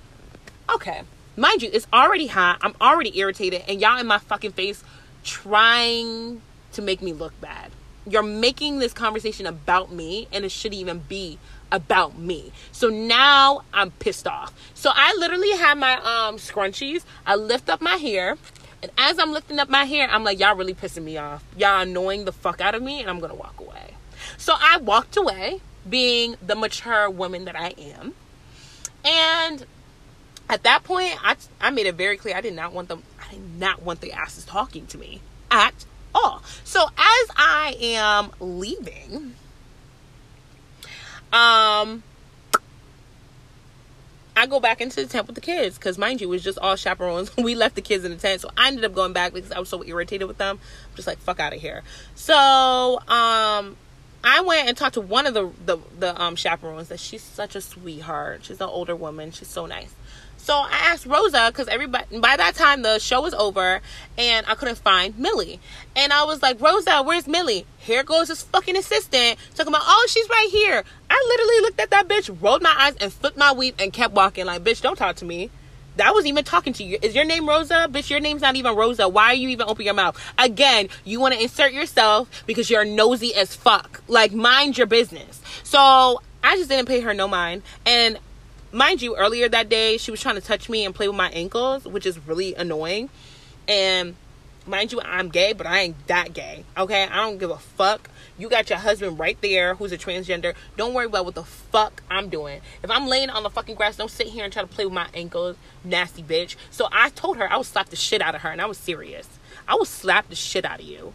[0.74, 1.04] okay.
[1.40, 2.58] Mind you, it's already hot.
[2.60, 4.84] I'm already irritated, and y'all in my fucking face
[5.24, 7.70] trying to make me look bad.
[8.06, 11.38] You're making this conversation about me, and it shouldn't even be
[11.72, 12.52] about me.
[12.72, 14.52] So now I'm pissed off.
[14.74, 17.04] So I literally have my um scrunchies.
[17.24, 18.36] I lift up my hair.
[18.82, 21.42] And as I'm lifting up my hair, I'm like, y'all really pissing me off.
[21.56, 23.94] Y'all annoying the fuck out of me, and I'm gonna walk away.
[24.36, 28.12] So I walked away, being the mature woman that I am.
[29.02, 29.64] And
[30.50, 33.32] at that point, I, I made it very clear I did not want them, I
[33.32, 35.84] did not want the asses talking to me at
[36.14, 36.42] all.
[36.64, 39.34] So as I am leaving,
[41.32, 42.02] um,
[44.36, 46.58] I go back into the tent with the kids because, mind you, it was just
[46.58, 47.36] all chaperones.
[47.38, 49.60] we left the kids in the tent, so I ended up going back because I
[49.60, 50.58] was so irritated with them.
[50.90, 51.82] I'm just like, fuck out of here.
[52.14, 52.34] So,
[53.06, 53.76] um,
[54.22, 56.88] I went and talked to one of the the, the um chaperones.
[56.88, 58.44] That she's such a sweetheart.
[58.44, 59.30] She's an older woman.
[59.30, 59.94] She's so nice.
[60.42, 63.80] So I asked Rosa because everybody by that time the show was over
[64.16, 65.60] and I couldn't find Millie.
[65.94, 67.66] And I was like, Rosa, where's Millie?
[67.78, 70.82] Here goes this fucking assistant talking about, oh, she's right here.
[71.10, 74.14] I literally looked at that bitch, rolled my eyes, and flipped my weave and kept
[74.14, 74.46] walking.
[74.46, 75.50] Like, bitch, don't talk to me.
[75.96, 76.98] That was even talking to you.
[77.02, 77.86] Is your name Rosa?
[77.90, 79.08] Bitch, your name's not even Rosa.
[79.08, 80.18] Why are you even open your mouth?
[80.38, 84.02] Again, you want to insert yourself because you're nosy as fuck.
[84.08, 85.42] Like, mind your business.
[85.64, 87.62] So I just didn't pay her no mind.
[87.84, 88.18] And
[88.72, 91.30] mind you, earlier that day, she was trying to touch me and play with my
[91.30, 93.10] ankles, which is really annoying.
[93.68, 94.16] And
[94.66, 96.64] mind you, I'm gay, but I ain't that gay.
[96.76, 98.08] Okay, I don't give a fuck.
[98.38, 100.54] You got your husband right there who's a transgender.
[100.76, 102.60] Don't worry about what the fuck I'm doing.
[102.82, 104.94] If I'm laying on the fucking grass, don't sit here and try to play with
[104.94, 106.56] my ankles, nasty bitch.
[106.70, 108.78] So I told her I would slap the shit out of her, and I was
[108.78, 109.28] serious.
[109.68, 111.12] I would slap the shit out of you.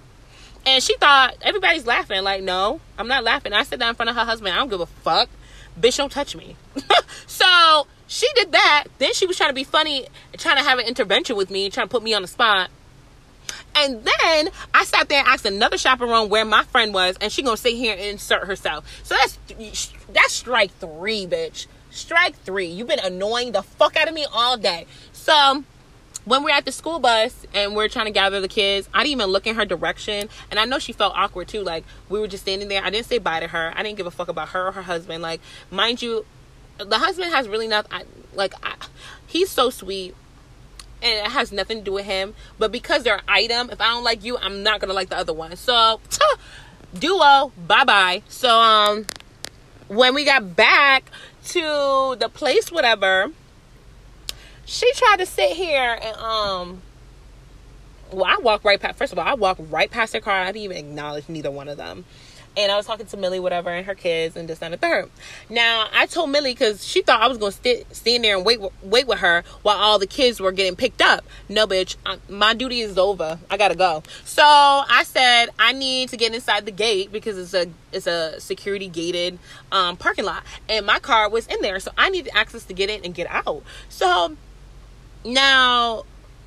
[0.65, 2.23] And she thought everybody's laughing.
[2.23, 3.53] Like, no, I'm not laughing.
[3.53, 4.53] I said that in front of her husband.
[4.53, 5.29] I don't give a fuck.
[5.79, 6.55] Bitch, don't touch me.
[7.27, 8.85] so she did that.
[8.97, 10.07] Then she was trying to be funny,
[10.37, 12.69] trying to have an intervention with me, trying to put me on the spot.
[13.75, 17.43] And then I sat there and asked another chaperone where my friend was, and she
[17.43, 18.85] gonna sit here and insert herself.
[19.03, 19.37] So that's
[20.13, 21.67] that's strike three, bitch.
[21.91, 22.67] Strike three.
[22.67, 24.85] You've been annoying the fuck out of me all day.
[25.11, 25.63] So
[26.25, 29.11] when we're at the school bus and we're trying to gather the kids, I didn't
[29.11, 30.27] even look in her direction.
[30.51, 31.61] And I know she felt awkward too.
[31.61, 32.83] Like we were just standing there.
[32.83, 33.73] I didn't say bye to her.
[33.75, 35.21] I didn't give a fuck about her or her husband.
[35.21, 35.39] Like,
[35.71, 36.25] mind you,
[36.77, 37.91] the husband has really nothing.
[37.93, 38.75] I, like, I,
[39.27, 40.15] he's so sweet.
[41.01, 42.33] And it has nothing to do with him.
[42.57, 45.33] But because they're item, if I don't like you, I'm not gonna like the other
[45.33, 45.55] one.
[45.55, 45.99] So
[46.97, 48.23] duo, bye bye.
[48.27, 49.05] So um
[49.87, 51.11] when we got back
[51.49, 53.31] to the place, whatever
[54.65, 56.81] she tried to sit here and um
[58.11, 60.41] well I walked right past first of all, I walked right past her car.
[60.41, 62.05] I didn't even acknowledge neither one of them.
[62.57, 65.09] And I was talking to Millie, whatever, and her kids, and this and the third.
[65.49, 68.61] Now I told Millie because she thought I was gonna st- stand there and wait,
[68.81, 71.25] wait with her while all the kids were getting picked up.
[71.49, 73.39] No, bitch, I, my duty is over.
[73.51, 74.03] I gotta go.
[74.23, 78.39] So I said I need to get inside the gate because it's a it's a
[78.39, 79.37] security gated
[79.73, 82.89] um, parking lot, and my car was in there, so I needed access to get
[82.89, 83.63] in and get out.
[83.89, 84.37] So
[85.25, 86.03] now,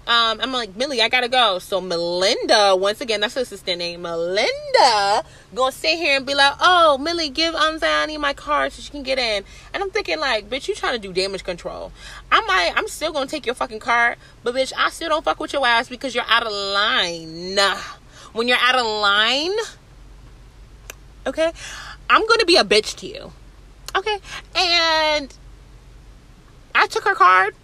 [0.07, 1.59] um, I'm like, Millie, I gotta go.
[1.59, 5.23] So Melinda, once again, that's her assistant name, Melinda,
[5.55, 8.91] gonna sit here and be like, oh, Millie, give um Ziani my card so she
[8.91, 9.45] can get in.
[9.75, 11.93] And I'm thinking like, bitch, you trying to do damage control.
[12.33, 15.41] I might, I'm still gonna take your fucking card, but bitch, I still don't fuck
[15.41, 17.59] with your ass because you're out of line.
[18.33, 19.53] When you're out of line,
[21.27, 21.53] okay,
[22.09, 23.33] I'm gonna be a bitch to you.
[23.95, 24.19] Okay,
[24.55, 25.35] and
[26.75, 27.55] I took her card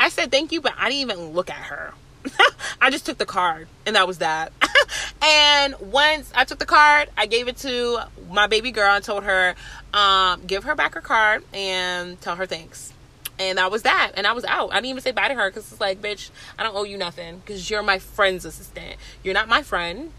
[0.00, 1.94] I said thank you, but I didn't even look at her.
[2.80, 4.52] I just took the card and that was that.
[5.22, 9.24] and once I took the card, I gave it to my baby girl and told
[9.24, 9.54] her,
[9.92, 12.92] um, give her back her card and tell her thanks.
[13.38, 14.12] And that was that.
[14.16, 14.72] And I was out.
[14.72, 16.98] I didn't even say bye to her because it's like, bitch, I don't owe you
[16.98, 18.96] nothing because you're my friend's assistant.
[19.22, 20.12] You're not my friend.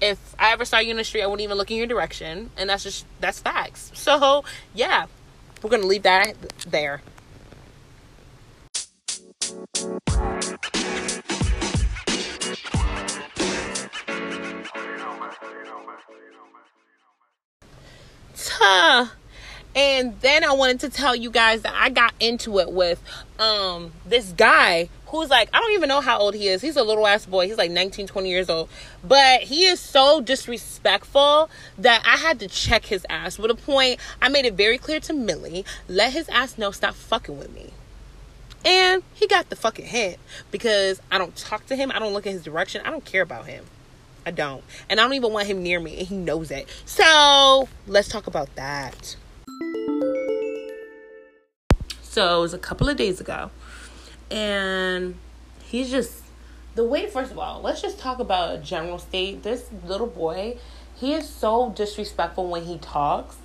[0.00, 2.50] If I ever saw you in the street, I wouldn't even look in your direction.
[2.56, 3.90] And that's just, that's facts.
[3.94, 5.06] So, yeah,
[5.62, 6.34] we're going to leave that
[6.68, 7.02] there.
[9.48, 9.56] Tuh.
[19.74, 23.02] And then I wanted to tell you guys that I got into it with
[23.38, 26.60] um this guy who's like I don't even know how old he is.
[26.60, 27.46] He's a little ass boy.
[27.46, 28.68] He's like 19, 20 years old.
[29.02, 33.38] But he is so disrespectful that I had to check his ass.
[33.38, 36.94] With a point, I made it very clear to Millie, let his ass know stop
[36.94, 37.72] fucking with me.
[38.64, 40.18] And he got the fucking hint
[40.50, 41.90] because I don't talk to him.
[41.92, 42.82] I don't look in his direction.
[42.84, 43.64] I don't care about him.
[44.26, 44.62] I don't.
[44.90, 45.98] And I don't even want him near me.
[45.98, 46.68] And he knows it.
[46.84, 49.16] So let's talk about that.
[52.02, 53.50] So it was a couple of days ago.
[54.30, 55.14] And
[55.64, 56.22] he's just
[56.74, 59.42] the way first of all, let's just talk about a general state.
[59.42, 60.58] This little boy,
[60.96, 63.36] he is so disrespectful when he talks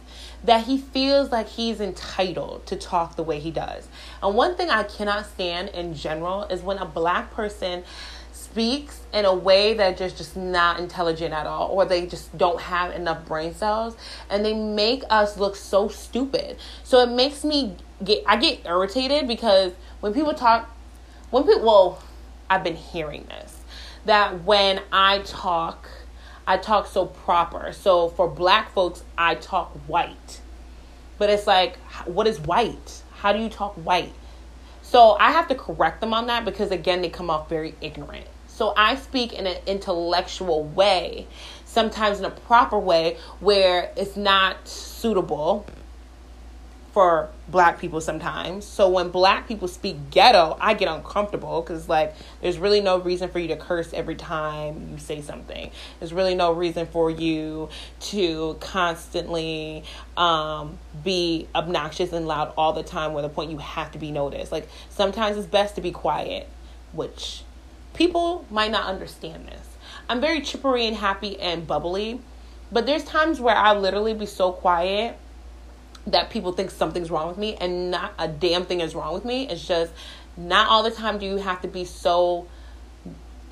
[0.43, 3.87] that he feels like he's entitled to talk the way he does.
[4.21, 7.83] And one thing I cannot stand in general is when a black person
[8.31, 12.59] speaks in a way that just just not intelligent at all or they just don't
[12.59, 13.95] have enough brain cells
[14.29, 16.57] and they make us look so stupid.
[16.83, 20.69] So it makes me get I get irritated because when people talk
[21.29, 22.03] when people well
[22.49, 23.61] I've been hearing this
[24.05, 25.87] that when I talk
[26.45, 27.71] I talk so proper.
[27.71, 30.41] So for black folks, I talk white.
[31.17, 33.01] But it's like, what is white?
[33.13, 34.13] How do you talk white?
[34.81, 38.27] So I have to correct them on that because, again, they come off very ignorant.
[38.47, 41.27] So I speak in an intellectual way,
[41.65, 45.65] sometimes in a proper way where it's not suitable
[46.93, 48.65] for black people sometimes.
[48.65, 53.29] So when black people speak ghetto, I get uncomfortable because like there's really no reason
[53.29, 55.71] for you to curse every time you say something.
[55.99, 57.69] There's really no reason for you
[58.01, 59.83] to constantly
[60.15, 64.11] um, be obnoxious and loud all the time where the point you have to be
[64.11, 64.51] noticed.
[64.51, 66.47] Like sometimes it's best to be quiet,
[66.91, 67.41] which
[67.95, 69.67] people might not understand this.
[70.07, 72.21] I'm very chippery and happy and bubbly,
[72.71, 75.17] but there's times where I literally be so quiet
[76.07, 79.25] that people think something's wrong with me and not a damn thing is wrong with
[79.25, 79.47] me.
[79.47, 79.91] It's just
[80.35, 82.47] not all the time do you have to be so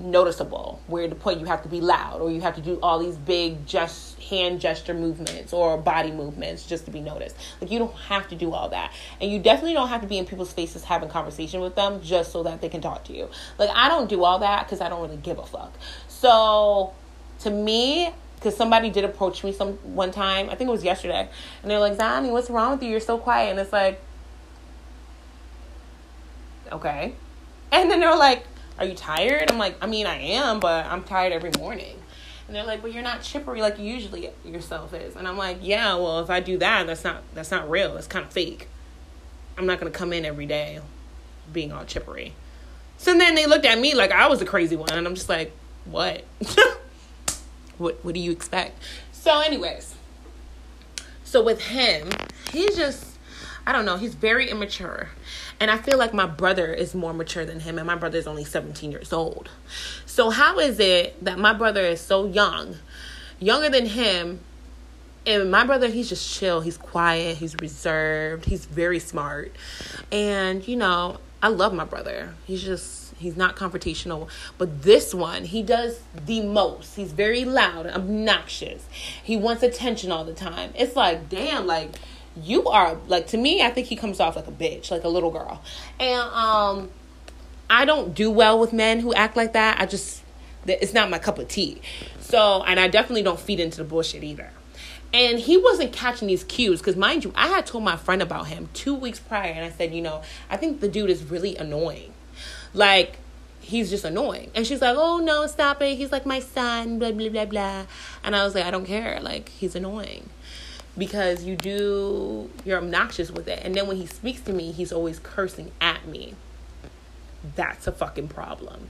[0.02, 3.00] noticeable where the point you have to be loud or you have to do all
[3.00, 7.36] these big just hand gesture movements or body movements just to be noticed.
[7.60, 8.92] Like you don't have to do all that.
[9.20, 12.32] And you definitely don't have to be in people's faces having conversation with them just
[12.32, 13.30] so that they can talk to you.
[13.58, 15.74] Like i don't do all that because i don't really give a fuck.
[16.08, 16.94] So
[17.40, 18.12] to me
[18.42, 21.30] because somebody did approach me some one time i think it was yesterday
[21.62, 24.02] and they're like Zani, what's wrong with you you're so quiet and it's like
[26.72, 27.14] okay
[27.72, 28.46] and then they're like
[28.82, 29.52] are you tired?
[29.52, 31.98] I'm like, I mean, I am, but I'm tired every morning.
[32.48, 35.16] And they're like, but you're not chippery like you usually yourself is.
[35.16, 37.96] And I'm like, yeah, well, if I do that, that's not that's not real.
[37.96, 38.68] It's kind of fake.
[39.58, 40.82] I'm not gonna come in every day
[41.54, 42.34] being all chippery.
[42.98, 45.30] So then they looked at me like I was the crazy one, and I'm just
[45.30, 45.52] like,
[45.86, 46.26] what?
[47.82, 48.82] what what do you expect?
[49.12, 49.96] So, anyways,
[51.24, 52.10] so with him,
[52.52, 53.12] he's just
[53.66, 55.10] I don't know, he's very immature.
[55.60, 58.26] And I feel like my brother is more mature than him, and my brother is
[58.26, 59.50] only 17 years old.
[60.06, 62.78] So, how is it that my brother is so young,
[63.40, 64.40] younger than him?
[65.24, 66.62] And my brother, he's just chill.
[66.62, 67.38] He's quiet.
[67.38, 68.46] He's reserved.
[68.46, 69.56] He's very smart.
[70.12, 72.34] And, you know, I love my brother.
[72.48, 74.30] He's just, he's not confrontational.
[74.58, 76.96] But this one, he does the most.
[76.96, 78.86] He's very loud, and obnoxious.
[79.24, 80.72] He wants attention all the time.
[80.76, 81.96] It's like, damn, like,
[82.36, 85.10] you are like to me i think he comes off like a bitch like a
[85.10, 85.62] little girl
[86.00, 86.90] and um
[87.70, 90.24] i don't do well with men who act like that i just
[90.66, 91.82] it's not my cup of tea
[92.20, 94.52] so and i definitely don't feed into the bullshit either
[95.14, 98.48] and he wasn't catching these cues because mind you i had told my friend about
[98.48, 101.58] him two weeks prior and i said you know i think the dude is really
[101.58, 102.14] annoying
[102.74, 103.18] like
[103.62, 104.52] he's just annoying.
[104.56, 105.96] And she's like oh no stop it.
[105.96, 107.86] He's like my son blah blah blah blah.
[108.24, 109.20] And i was like i don't care.
[109.22, 110.30] Like he's annoying.
[110.98, 113.62] Because you do you're obnoxious with it.
[113.64, 116.36] And then when he speaks to me he's always cursing at me.
[117.56, 118.90] That's a fucking problem.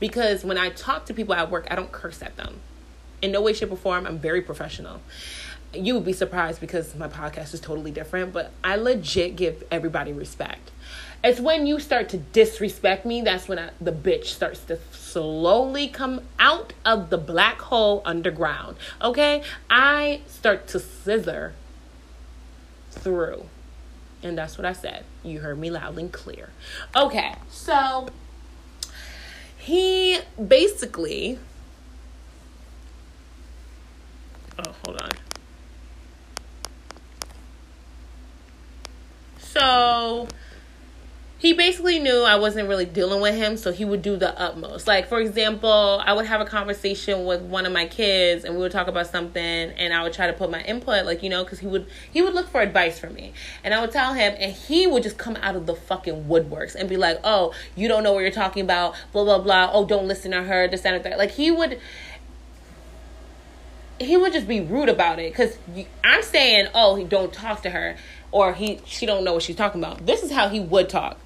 [0.00, 2.60] Because when i talk to people at work i don't curse at them.
[3.22, 5.00] In no way shape or form i'm very professional.
[5.74, 10.12] You would be surprised because my podcast is totally different but i legit give everybody
[10.12, 10.70] respect
[11.26, 15.88] it's when you start to disrespect me that's when I, the bitch starts to slowly
[15.88, 18.76] come out of the black hole underground.
[19.02, 19.42] Okay?
[19.68, 21.54] I start to scissor
[22.90, 23.46] through.
[24.22, 25.04] And that's what I said.
[25.22, 26.50] You heard me loud and clear.
[26.94, 28.08] Okay, so
[29.56, 31.38] he basically.
[34.58, 35.10] Oh, hold on.
[39.38, 40.28] So
[41.38, 44.86] he basically knew I wasn't really dealing with him, so he would do the utmost.
[44.86, 48.60] Like, for example, I would have a conversation with one of my kids, and we
[48.62, 51.44] would talk about something, and I would try to put my input, like you know,
[51.44, 54.34] because he would he would look for advice from me, and I would tell him,
[54.38, 57.86] and he would just come out of the fucking woodworks and be like, "Oh, you
[57.86, 59.70] don't know what you're talking about," blah blah blah.
[59.72, 60.68] Oh, don't listen to her.
[60.68, 61.18] This and that.
[61.18, 61.78] Like he would
[63.98, 65.56] he would just be rude about it because
[66.04, 67.96] I'm saying, oh, don't talk to her
[68.32, 70.06] or he she don't know what she's talking about.
[70.06, 71.18] This is how he would talk.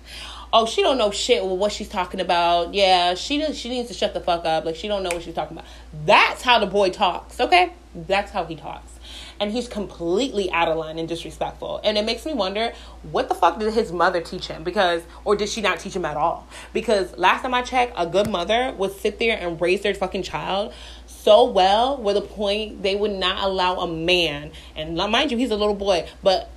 [0.52, 2.74] Oh, she don't know shit with what she's talking about.
[2.74, 3.56] Yeah, she does.
[3.56, 4.64] She needs to shut the fuck up.
[4.64, 5.68] Like she don't know what she's talking about.
[6.04, 7.40] That's how the boy talks.
[7.40, 8.98] Okay, that's how he talks,
[9.38, 11.80] and he's completely out of line and disrespectful.
[11.84, 12.72] And it makes me wonder
[13.12, 14.64] what the fuck did his mother teach him?
[14.64, 16.48] Because or did she not teach him at all?
[16.72, 20.24] Because last time I checked, a good mother would sit there and raise their fucking
[20.24, 20.72] child
[21.06, 25.50] so well, where the point they would not allow a man, and mind you, he's
[25.50, 26.50] a little boy, but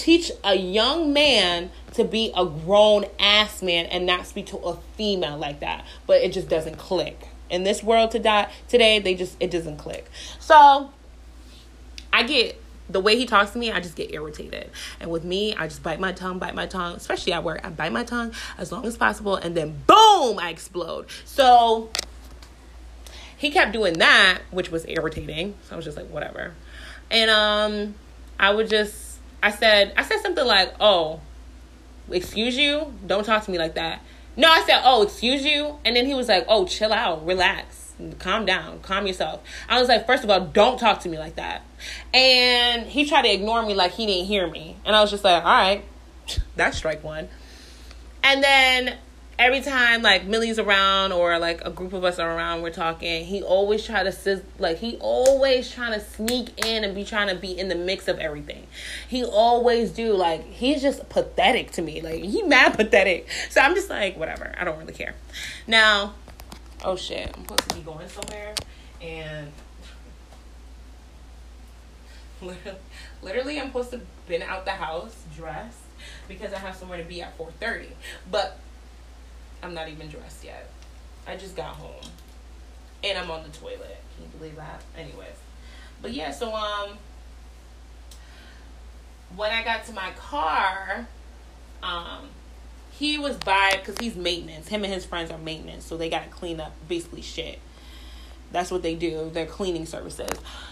[0.00, 4.76] teach a young man to be a grown ass man and not speak to a
[4.96, 5.84] female like that.
[6.06, 7.28] But it just doesn't click.
[7.50, 10.08] In this world to die today, they just it doesn't click.
[10.38, 10.90] So
[12.12, 14.70] I get the way he talks to me, I just get irritated.
[14.98, 17.60] And with me, I just bite my tongue, bite my tongue, especially at work.
[17.64, 21.06] I bite my tongue as long as possible, and then boom, I explode.
[21.24, 21.90] So
[23.36, 25.54] he kept doing that, which was irritating.
[25.64, 26.54] So I was just like, whatever.
[27.10, 27.94] And um,
[28.38, 29.09] I would just
[29.42, 31.20] I said I said something like, "Oh,
[32.10, 34.02] excuse you, don't talk to me like that."
[34.36, 37.92] No, I said, "Oh, excuse you," and then he was like, "Oh, chill out, relax,
[38.18, 41.36] calm down, calm yourself." I was like, first of all, don't talk to me like
[41.36, 41.62] that,"
[42.14, 45.24] and he tried to ignore me like he didn't hear me, and I was just
[45.24, 45.84] like, "All right,
[46.56, 47.28] that's strike one,"
[48.22, 48.96] and then
[49.40, 53.24] every time like Millie's around or like a group of us are around, we're talking.
[53.24, 57.28] He always try to sis- like he always trying to sneak in and be trying
[57.28, 58.66] to be in the mix of everything.
[59.08, 62.02] He always do like he's just pathetic to me.
[62.02, 63.28] Like he mad pathetic.
[63.48, 64.54] So I'm just like whatever.
[64.58, 65.14] I don't really care.
[65.66, 66.14] Now,
[66.84, 68.54] oh shit, I'm supposed to be going somewhere
[69.00, 69.50] and.
[72.42, 72.78] Literally,
[73.22, 75.76] Literally, I'm supposed to been out the house dressed
[76.26, 77.88] because I have somewhere to be at 4:30.
[78.30, 78.58] But
[79.62, 80.70] I'm not even dressed yet.
[81.26, 82.10] I just got home.
[83.04, 83.98] And I'm on the toilet.
[84.14, 84.82] Can you believe that?
[84.96, 85.36] Anyways.
[86.02, 86.98] But yeah, so um
[89.36, 91.06] when I got to my car,
[91.82, 92.28] um
[92.92, 94.68] he was by because he's maintenance.
[94.68, 97.58] Him and his friends are maintenance, so they gotta clean up basically shit.
[98.52, 99.30] That's what they do.
[99.32, 100.30] They're cleaning services.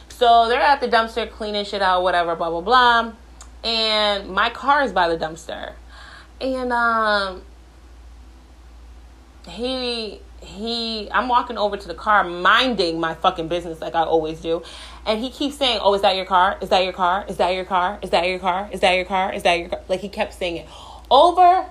[0.09, 3.13] So they're at the dumpster cleaning shit out, whatever, blah blah blah.
[3.65, 5.75] And my car is by the dumpster.
[6.41, 7.43] And um
[9.49, 14.41] he he I'm walking over to the car minding my fucking business like I always
[14.41, 14.63] do.
[15.07, 16.59] And he keeps saying, Oh, is that your car?
[16.61, 17.25] Is that your car?
[17.29, 17.99] Is that your car?
[18.03, 18.69] Is that your car?
[18.73, 19.33] Is that your car?
[19.33, 19.81] Is that your car?
[19.89, 20.69] Like he kept saying it
[21.11, 21.67] over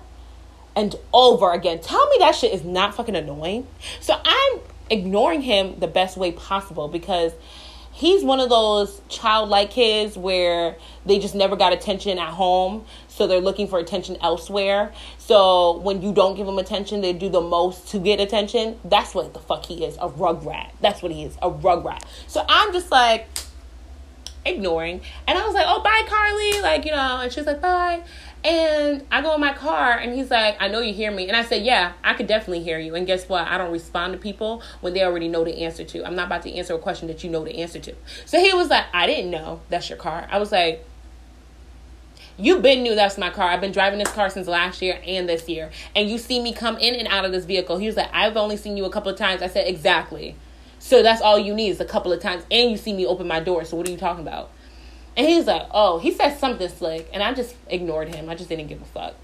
[0.76, 1.80] and over again.
[1.80, 3.68] Tell me that shit is not fucking annoying.
[4.00, 4.60] So I'm
[4.90, 7.34] ignoring him the best way possible because
[7.98, 10.76] he's one of those childlike kids where
[11.08, 14.94] they just never got attention at home so they're looking for attention elsewhere.
[15.18, 18.80] So when you don't give them attention they do the most to get attention.
[18.86, 22.46] That's what the fuck he is a rugrat that's what he is a rugrat so
[22.48, 23.28] i'm just like
[24.46, 25.02] ignoring.
[25.28, 26.62] And i was like oh bye carly.
[26.62, 28.04] Like you know and she's like bye
[28.44, 31.28] and I go in my car and he's like, I know you hear me.
[31.28, 32.96] And I said, Yeah, I could definitely hear you.
[32.96, 33.48] And guess what?
[33.48, 36.06] I don't respond to people when they already know the answer to.
[36.06, 37.96] I'm not about to answer a question that you know the answer to.
[38.26, 40.28] So he was like, I didn't know that's your car.
[40.32, 40.86] I was like,
[42.40, 43.50] You've been knew that's my car.
[43.50, 45.72] I've been driving this car since last year and this year.
[45.96, 47.80] And you see me come in and out of this vehicle.
[47.80, 49.42] He was like, I've only seen you a couple of times.
[49.42, 50.36] I said, Exactly.
[50.80, 52.44] So that's all you need is a couple of times.
[52.52, 53.66] And you see me open my door.
[53.66, 54.52] So what are you talking about?
[55.18, 57.10] And he's like, oh, he said something slick.
[57.12, 58.30] And I just ignored him.
[58.30, 59.16] I just didn't give a fuck.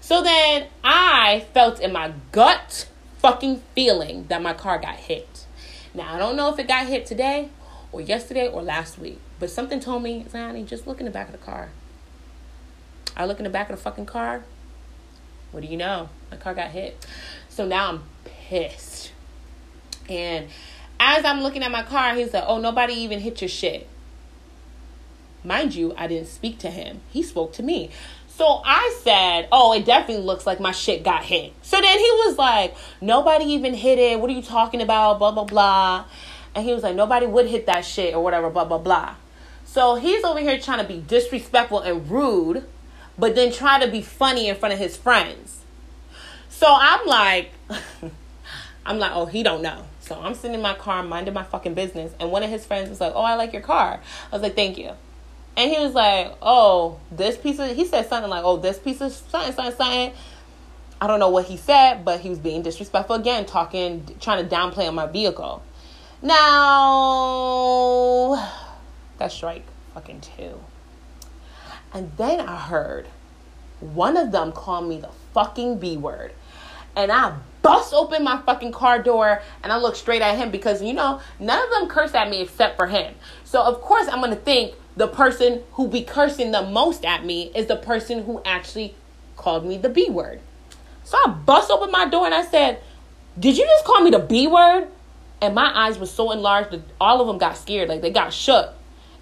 [0.00, 2.86] So then I felt in my gut
[3.18, 5.46] fucking feeling that my car got hit.
[5.94, 7.48] Now, I don't know if it got hit today
[7.90, 11.26] or yesterday or last week, but something told me, Zanny, just look in the back
[11.26, 11.70] of the car.
[13.16, 14.44] I look in the back of the fucking car.
[15.50, 16.10] What do you know?
[16.30, 17.06] My car got hit.
[17.48, 19.12] So now I'm pissed.
[20.10, 20.48] And
[21.00, 23.88] as I'm looking at my car, he's like, oh, nobody even hit your shit.
[25.46, 27.00] Mind you, I didn't speak to him.
[27.08, 27.90] He spoke to me.
[28.28, 31.52] So I said, Oh, it definitely looks like my shit got hit.
[31.62, 34.18] So then he was like, Nobody even hit it.
[34.18, 35.20] What are you talking about?
[35.20, 36.04] Blah, blah, blah.
[36.54, 39.14] And he was like, Nobody would hit that shit or whatever, blah, blah, blah.
[39.64, 42.64] So he's over here trying to be disrespectful and rude,
[43.16, 45.60] but then try to be funny in front of his friends.
[46.48, 47.52] So I'm like,
[48.86, 49.84] I'm like, oh, he don't know.
[50.00, 52.88] So I'm sitting in my car, minding my fucking business, and one of his friends
[52.88, 54.92] was like, "Oh, I like your car." I was like, "Thank you."
[55.56, 59.00] And he was like, oh, this piece of, he said something like, oh, this piece
[59.00, 60.12] of something, something, something.
[61.00, 64.54] I don't know what he said, but he was being disrespectful again, talking, trying to
[64.54, 65.62] downplay on my vehicle.
[66.22, 67.16] Now,
[69.18, 70.60] that's strike fucking two.
[71.92, 73.06] And then I heard
[73.80, 76.32] one of them call me the fucking B word.
[76.94, 80.82] And I bust open my fucking car door and I look straight at him because,
[80.82, 83.14] you know, none of them curse at me except for him.
[83.44, 87.24] So, of course, I'm going to think, the person who be cursing the most at
[87.24, 88.94] me is the person who actually
[89.36, 90.40] called me the B word.
[91.04, 92.80] So I bust open my door and I said,
[93.38, 94.88] Did you just call me the B word?
[95.40, 98.32] And my eyes were so enlarged that all of them got scared, like they got
[98.32, 98.72] shook.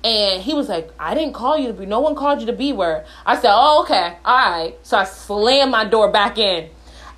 [0.05, 1.87] And he was like, I didn't call you the B.
[1.87, 3.05] No one called you the B word.
[3.27, 4.17] I said, Oh, okay.
[4.25, 4.77] All right.
[4.83, 6.71] So I slammed my door back in.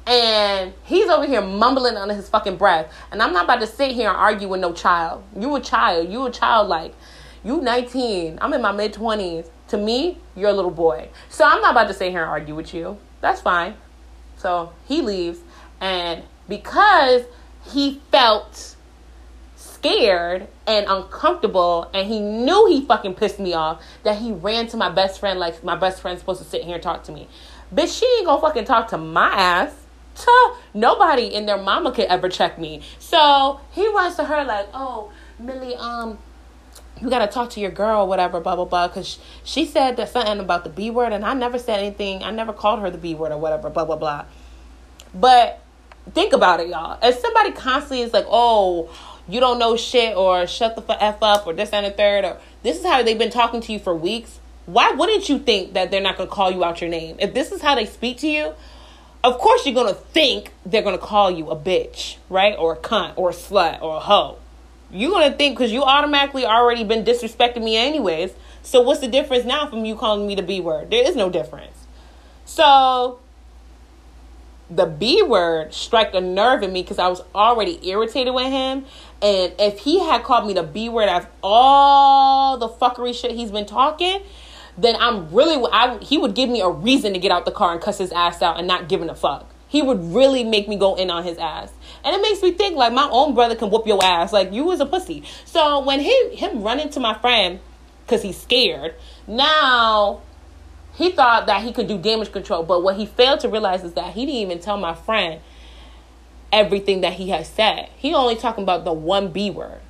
[0.06, 2.92] And he's over here mumbling under his fucking breath.
[3.10, 5.24] And I'm not about to sit here and argue with no child.
[5.36, 6.10] You a child.
[6.10, 6.94] You a child like.
[7.46, 8.40] You 19.
[8.42, 9.48] I'm in my mid 20s.
[9.68, 11.10] To me, you're a little boy.
[11.28, 12.98] So I'm not about to sit here and argue with you.
[13.20, 13.74] That's fine.
[14.36, 15.38] So he leaves.
[15.80, 17.22] And because
[17.64, 18.74] he felt
[19.54, 24.76] scared and uncomfortable and he knew he fucking pissed me off that he ran to
[24.76, 27.28] my best friend like my best friend's supposed to sit here and talk to me.
[27.72, 29.72] Bitch, she ain't gonna fucking talk to my ass.
[30.16, 30.56] Tuh.
[30.74, 32.82] Nobody in their mama could ever check me.
[32.98, 36.18] So he runs to her like, oh, Millie, um,
[37.00, 38.88] you gotta talk to your girl, whatever, blah blah blah.
[38.88, 42.22] Cause she said that something about the B word, and I never said anything.
[42.22, 44.24] I never called her the B word or whatever, blah blah blah.
[45.14, 45.60] But
[46.12, 46.98] think about it, y'all.
[47.02, 48.88] If somebody constantly is like, "Oh,
[49.28, 52.38] you don't know shit," or "Shut the f up," or this and the third, or
[52.62, 54.38] this is how they've been talking to you for weeks.
[54.64, 57.16] Why wouldn't you think that they're not gonna call you out your name?
[57.18, 58.54] If this is how they speak to you,
[59.22, 63.12] of course you're gonna think they're gonna call you a bitch, right, or a cunt,
[63.16, 64.38] or a slut, or a hoe
[64.90, 68.32] you're gonna think because you automatically already been disrespecting me anyways.
[68.62, 70.90] So what's the difference now from you calling me the B word?
[70.90, 71.76] There is no difference.
[72.44, 73.20] So
[74.68, 78.84] the B word struck a nerve in me because I was already irritated with him.
[79.22, 83.50] And if he had called me the B word after all the fuckery shit he's
[83.50, 84.22] been talking,
[84.76, 87.72] then I'm really I he would give me a reason to get out the car
[87.72, 89.48] and cuss his ass out and not giving a fuck.
[89.68, 91.72] he would really make me go in on his ass.
[92.06, 94.32] And it makes me think like my own brother can whoop your ass.
[94.32, 95.24] Like you was a pussy.
[95.44, 97.58] So when he him run into my friend
[98.04, 98.94] because he's scared,
[99.26, 100.20] now
[100.94, 102.62] he thought that he could do damage control.
[102.62, 105.40] But what he failed to realize is that he didn't even tell my friend
[106.52, 107.88] everything that he had said.
[107.96, 109.80] He only talking about the one B word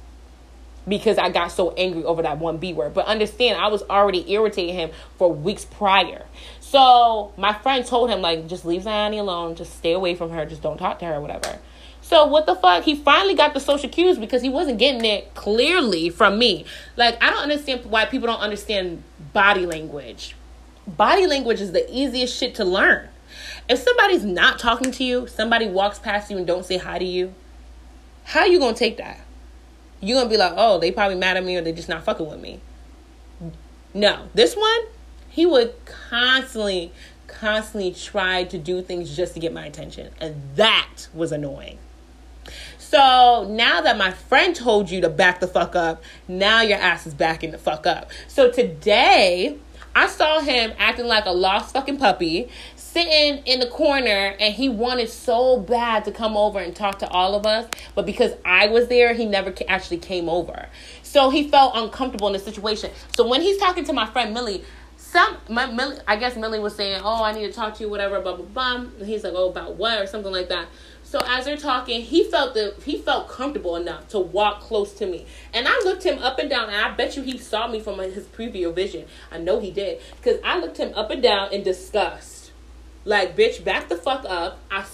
[0.89, 2.95] because I got so angry over that one B word.
[2.95, 6.25] But understand, I was already irritating him for weeks prior.
[6.61, 10.47] So my friend told him, like, just leave Ziani alone, just stay away from her,
[10.47, 11.59] just don't talk to her, whatever.
[12.07, 12.85] So what the fuck?
[12.85, 16.65] He finally got the social cues because he wasn't getting it clearly from me.
[16.95, 19.03] Like, I don't understand why people don't understand
[19.33, 20.37] body language.
[20.87, 23.09] Body language is the easiest shit to learn.
[23.69, 27.05] If somebody's not talking to you, somebody walks past you and don't say hi to
[27.05, 27.35] you,
[28.23, 29.21] how you gonna take that?
[30.01, 32.29] you're gonna be like, oh, they probably mad at me or they just not fucking
[32.29, 32.61] with me.
[33.95, 34.81] No, this one,
[35.29, 36.93] he would constantly,
[37.27, 41.79] constantly try to do things just to get my attention, and that was annoying.
[42.89, 47.05] So now that my friend told you to back the fuck up, now your ass
[47.05, 48.13] is backing the fuck up.
[48.29, 49.59] So today,
[49.97, 54.69] I saw him acting like a lost fucking puppy, sitting in the corner and he
[54.69, 58.69] wanted so bad to come over and talk to all of us but because i
[58.69, 60.69] was there he never actually came over.
[61.03, 62.93] So he felt uncomfortable in the situation.
[63.17, 64.63] So when he's talking to my friend millie
[64.97, 67.91] some my millie i guess millie was saying oh i need to talk to you
[67.91, 68.77] whatever blah blah blah.
[68.77, 70.01] And he's like oh about what?
[70.01, 70.69] or something like that
[71.07, 75.07] so as they're talking, he felt the he felt comfortable enough to walk close to
[75.07, 76.69] me, and I looked him up and down.
[76.69, 79.07] And I bet you he saw me from his preview vision.
[79.33, 82.37] I know he did because I looked him up and down in disgust
[83.07, 84.59] like, bitch, back the fuck up.
[84.69, 84.85] I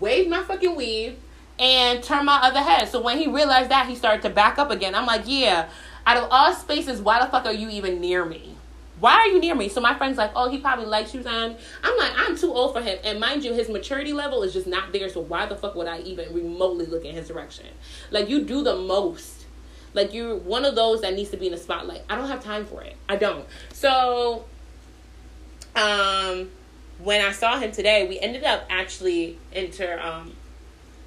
[0.00, 1.18] waved my fucking weave
[1.58, 2.88] and turned my other head.
[2.88, 4.94] So when he realized that, he started to back up again.
[4.94, 5.68] I'm like, yeah,
[6.06, 8.56] out of all spaces, why the fuck are you even near me?
[9.00, 9.68] Why are you near me?
[9.68, 11.56] So my friend's like, oh, he probably likes you, Zion.
[11.82, 12.98] I'm like, I'm too old for him.
[13.02, 15.08] And mind you, his maturity level is just not there.
[15.08, 17.66] So why the fuck would I even remotely look in his direction?
[18.10, 19.46] Like, you do the most.
[19.94, 22.02] Like, you're one of those that needs to be in the spotlight.
[22.08, 22.94] I don't have time for it.
[23.08, 23.46] I don't.
[23.72, 24.44] So,
[25.74, 26.50] um,
[26.98, 29.98] when I saw him today, we ended up actually enter.
[30.00, 30.34] Um,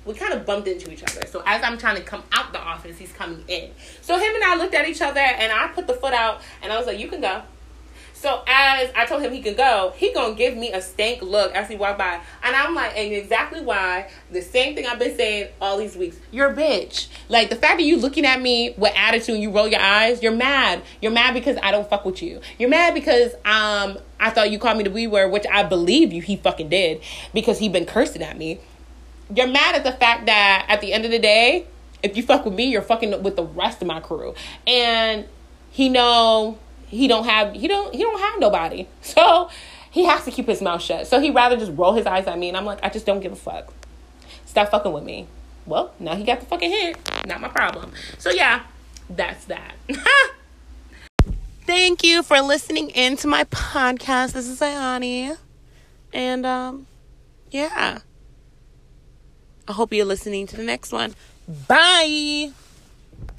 [0.05, 1.25] we kind of bumped into each other.
[1.27, 3.71] So as I'm trying to come out the office, he's coming in.
[4.01, 6.73] So him and I looked at each other, and I put the foot out, and
[6.73, 7.43] I was like, "You can go."
[8.23, 11.53] So as I told him he could go, he gonna give me a stank look
[11.53, 15.17] as he walked by, and I'm like, and exactly why the same thing I've been
[15.17, 16.15] saying all these weeks.
[16.31, 17.09] You're a bitch.
[17.27, 20.23] Like the fact that you looking at me with attitude, you roll your eyes.
[20.23, 20.83] You're mad.
[21.01, 22.39] You're mad because I don't fuck with you.
[22.57, 26.13] You're mad because um I thought you called me the B word, which I believe
[26.13, 26.21] you.
[26.21, 27.01] He fucking did
[27.33, 28.61] because he been cursing at me.
[29.35, 31.67] You're mad at the fact that at the end of the day,
[32.01, 34.33] if you fuck with me, you're fucking with the rest of my crew,
[34.65, 35.25] and
[35.71, 36.57] he know
[36.93, 38.87] he don't have he don't he don't have nobody.
[39.01, 39.49] So
[39.91, 41.07] he has to keep his mouth shut.
[41.07, 43.19] So he rather just roll his eyes at me and I'm like, I just don't
[43.19, 43.71] give a fuck.
[44.45, 45.27] Stop fucking with me.
[45.67, 46.97] Well, now he got the fucking hint.
[47.27, 47.91] Not my problem.
[48.17, 48.63] So yeah,
[49.09, 49.75] that's that.
[51.65, 54.33] Thank you for listening in to my podcast.
[54.33, 55.37] This is Ayani.
[56.11, 56.87] And um
[57.51, 57.99] yeah.
[59.67, 61.13] I hope you're listening to the next one.
[61.67, 62.51] Bye.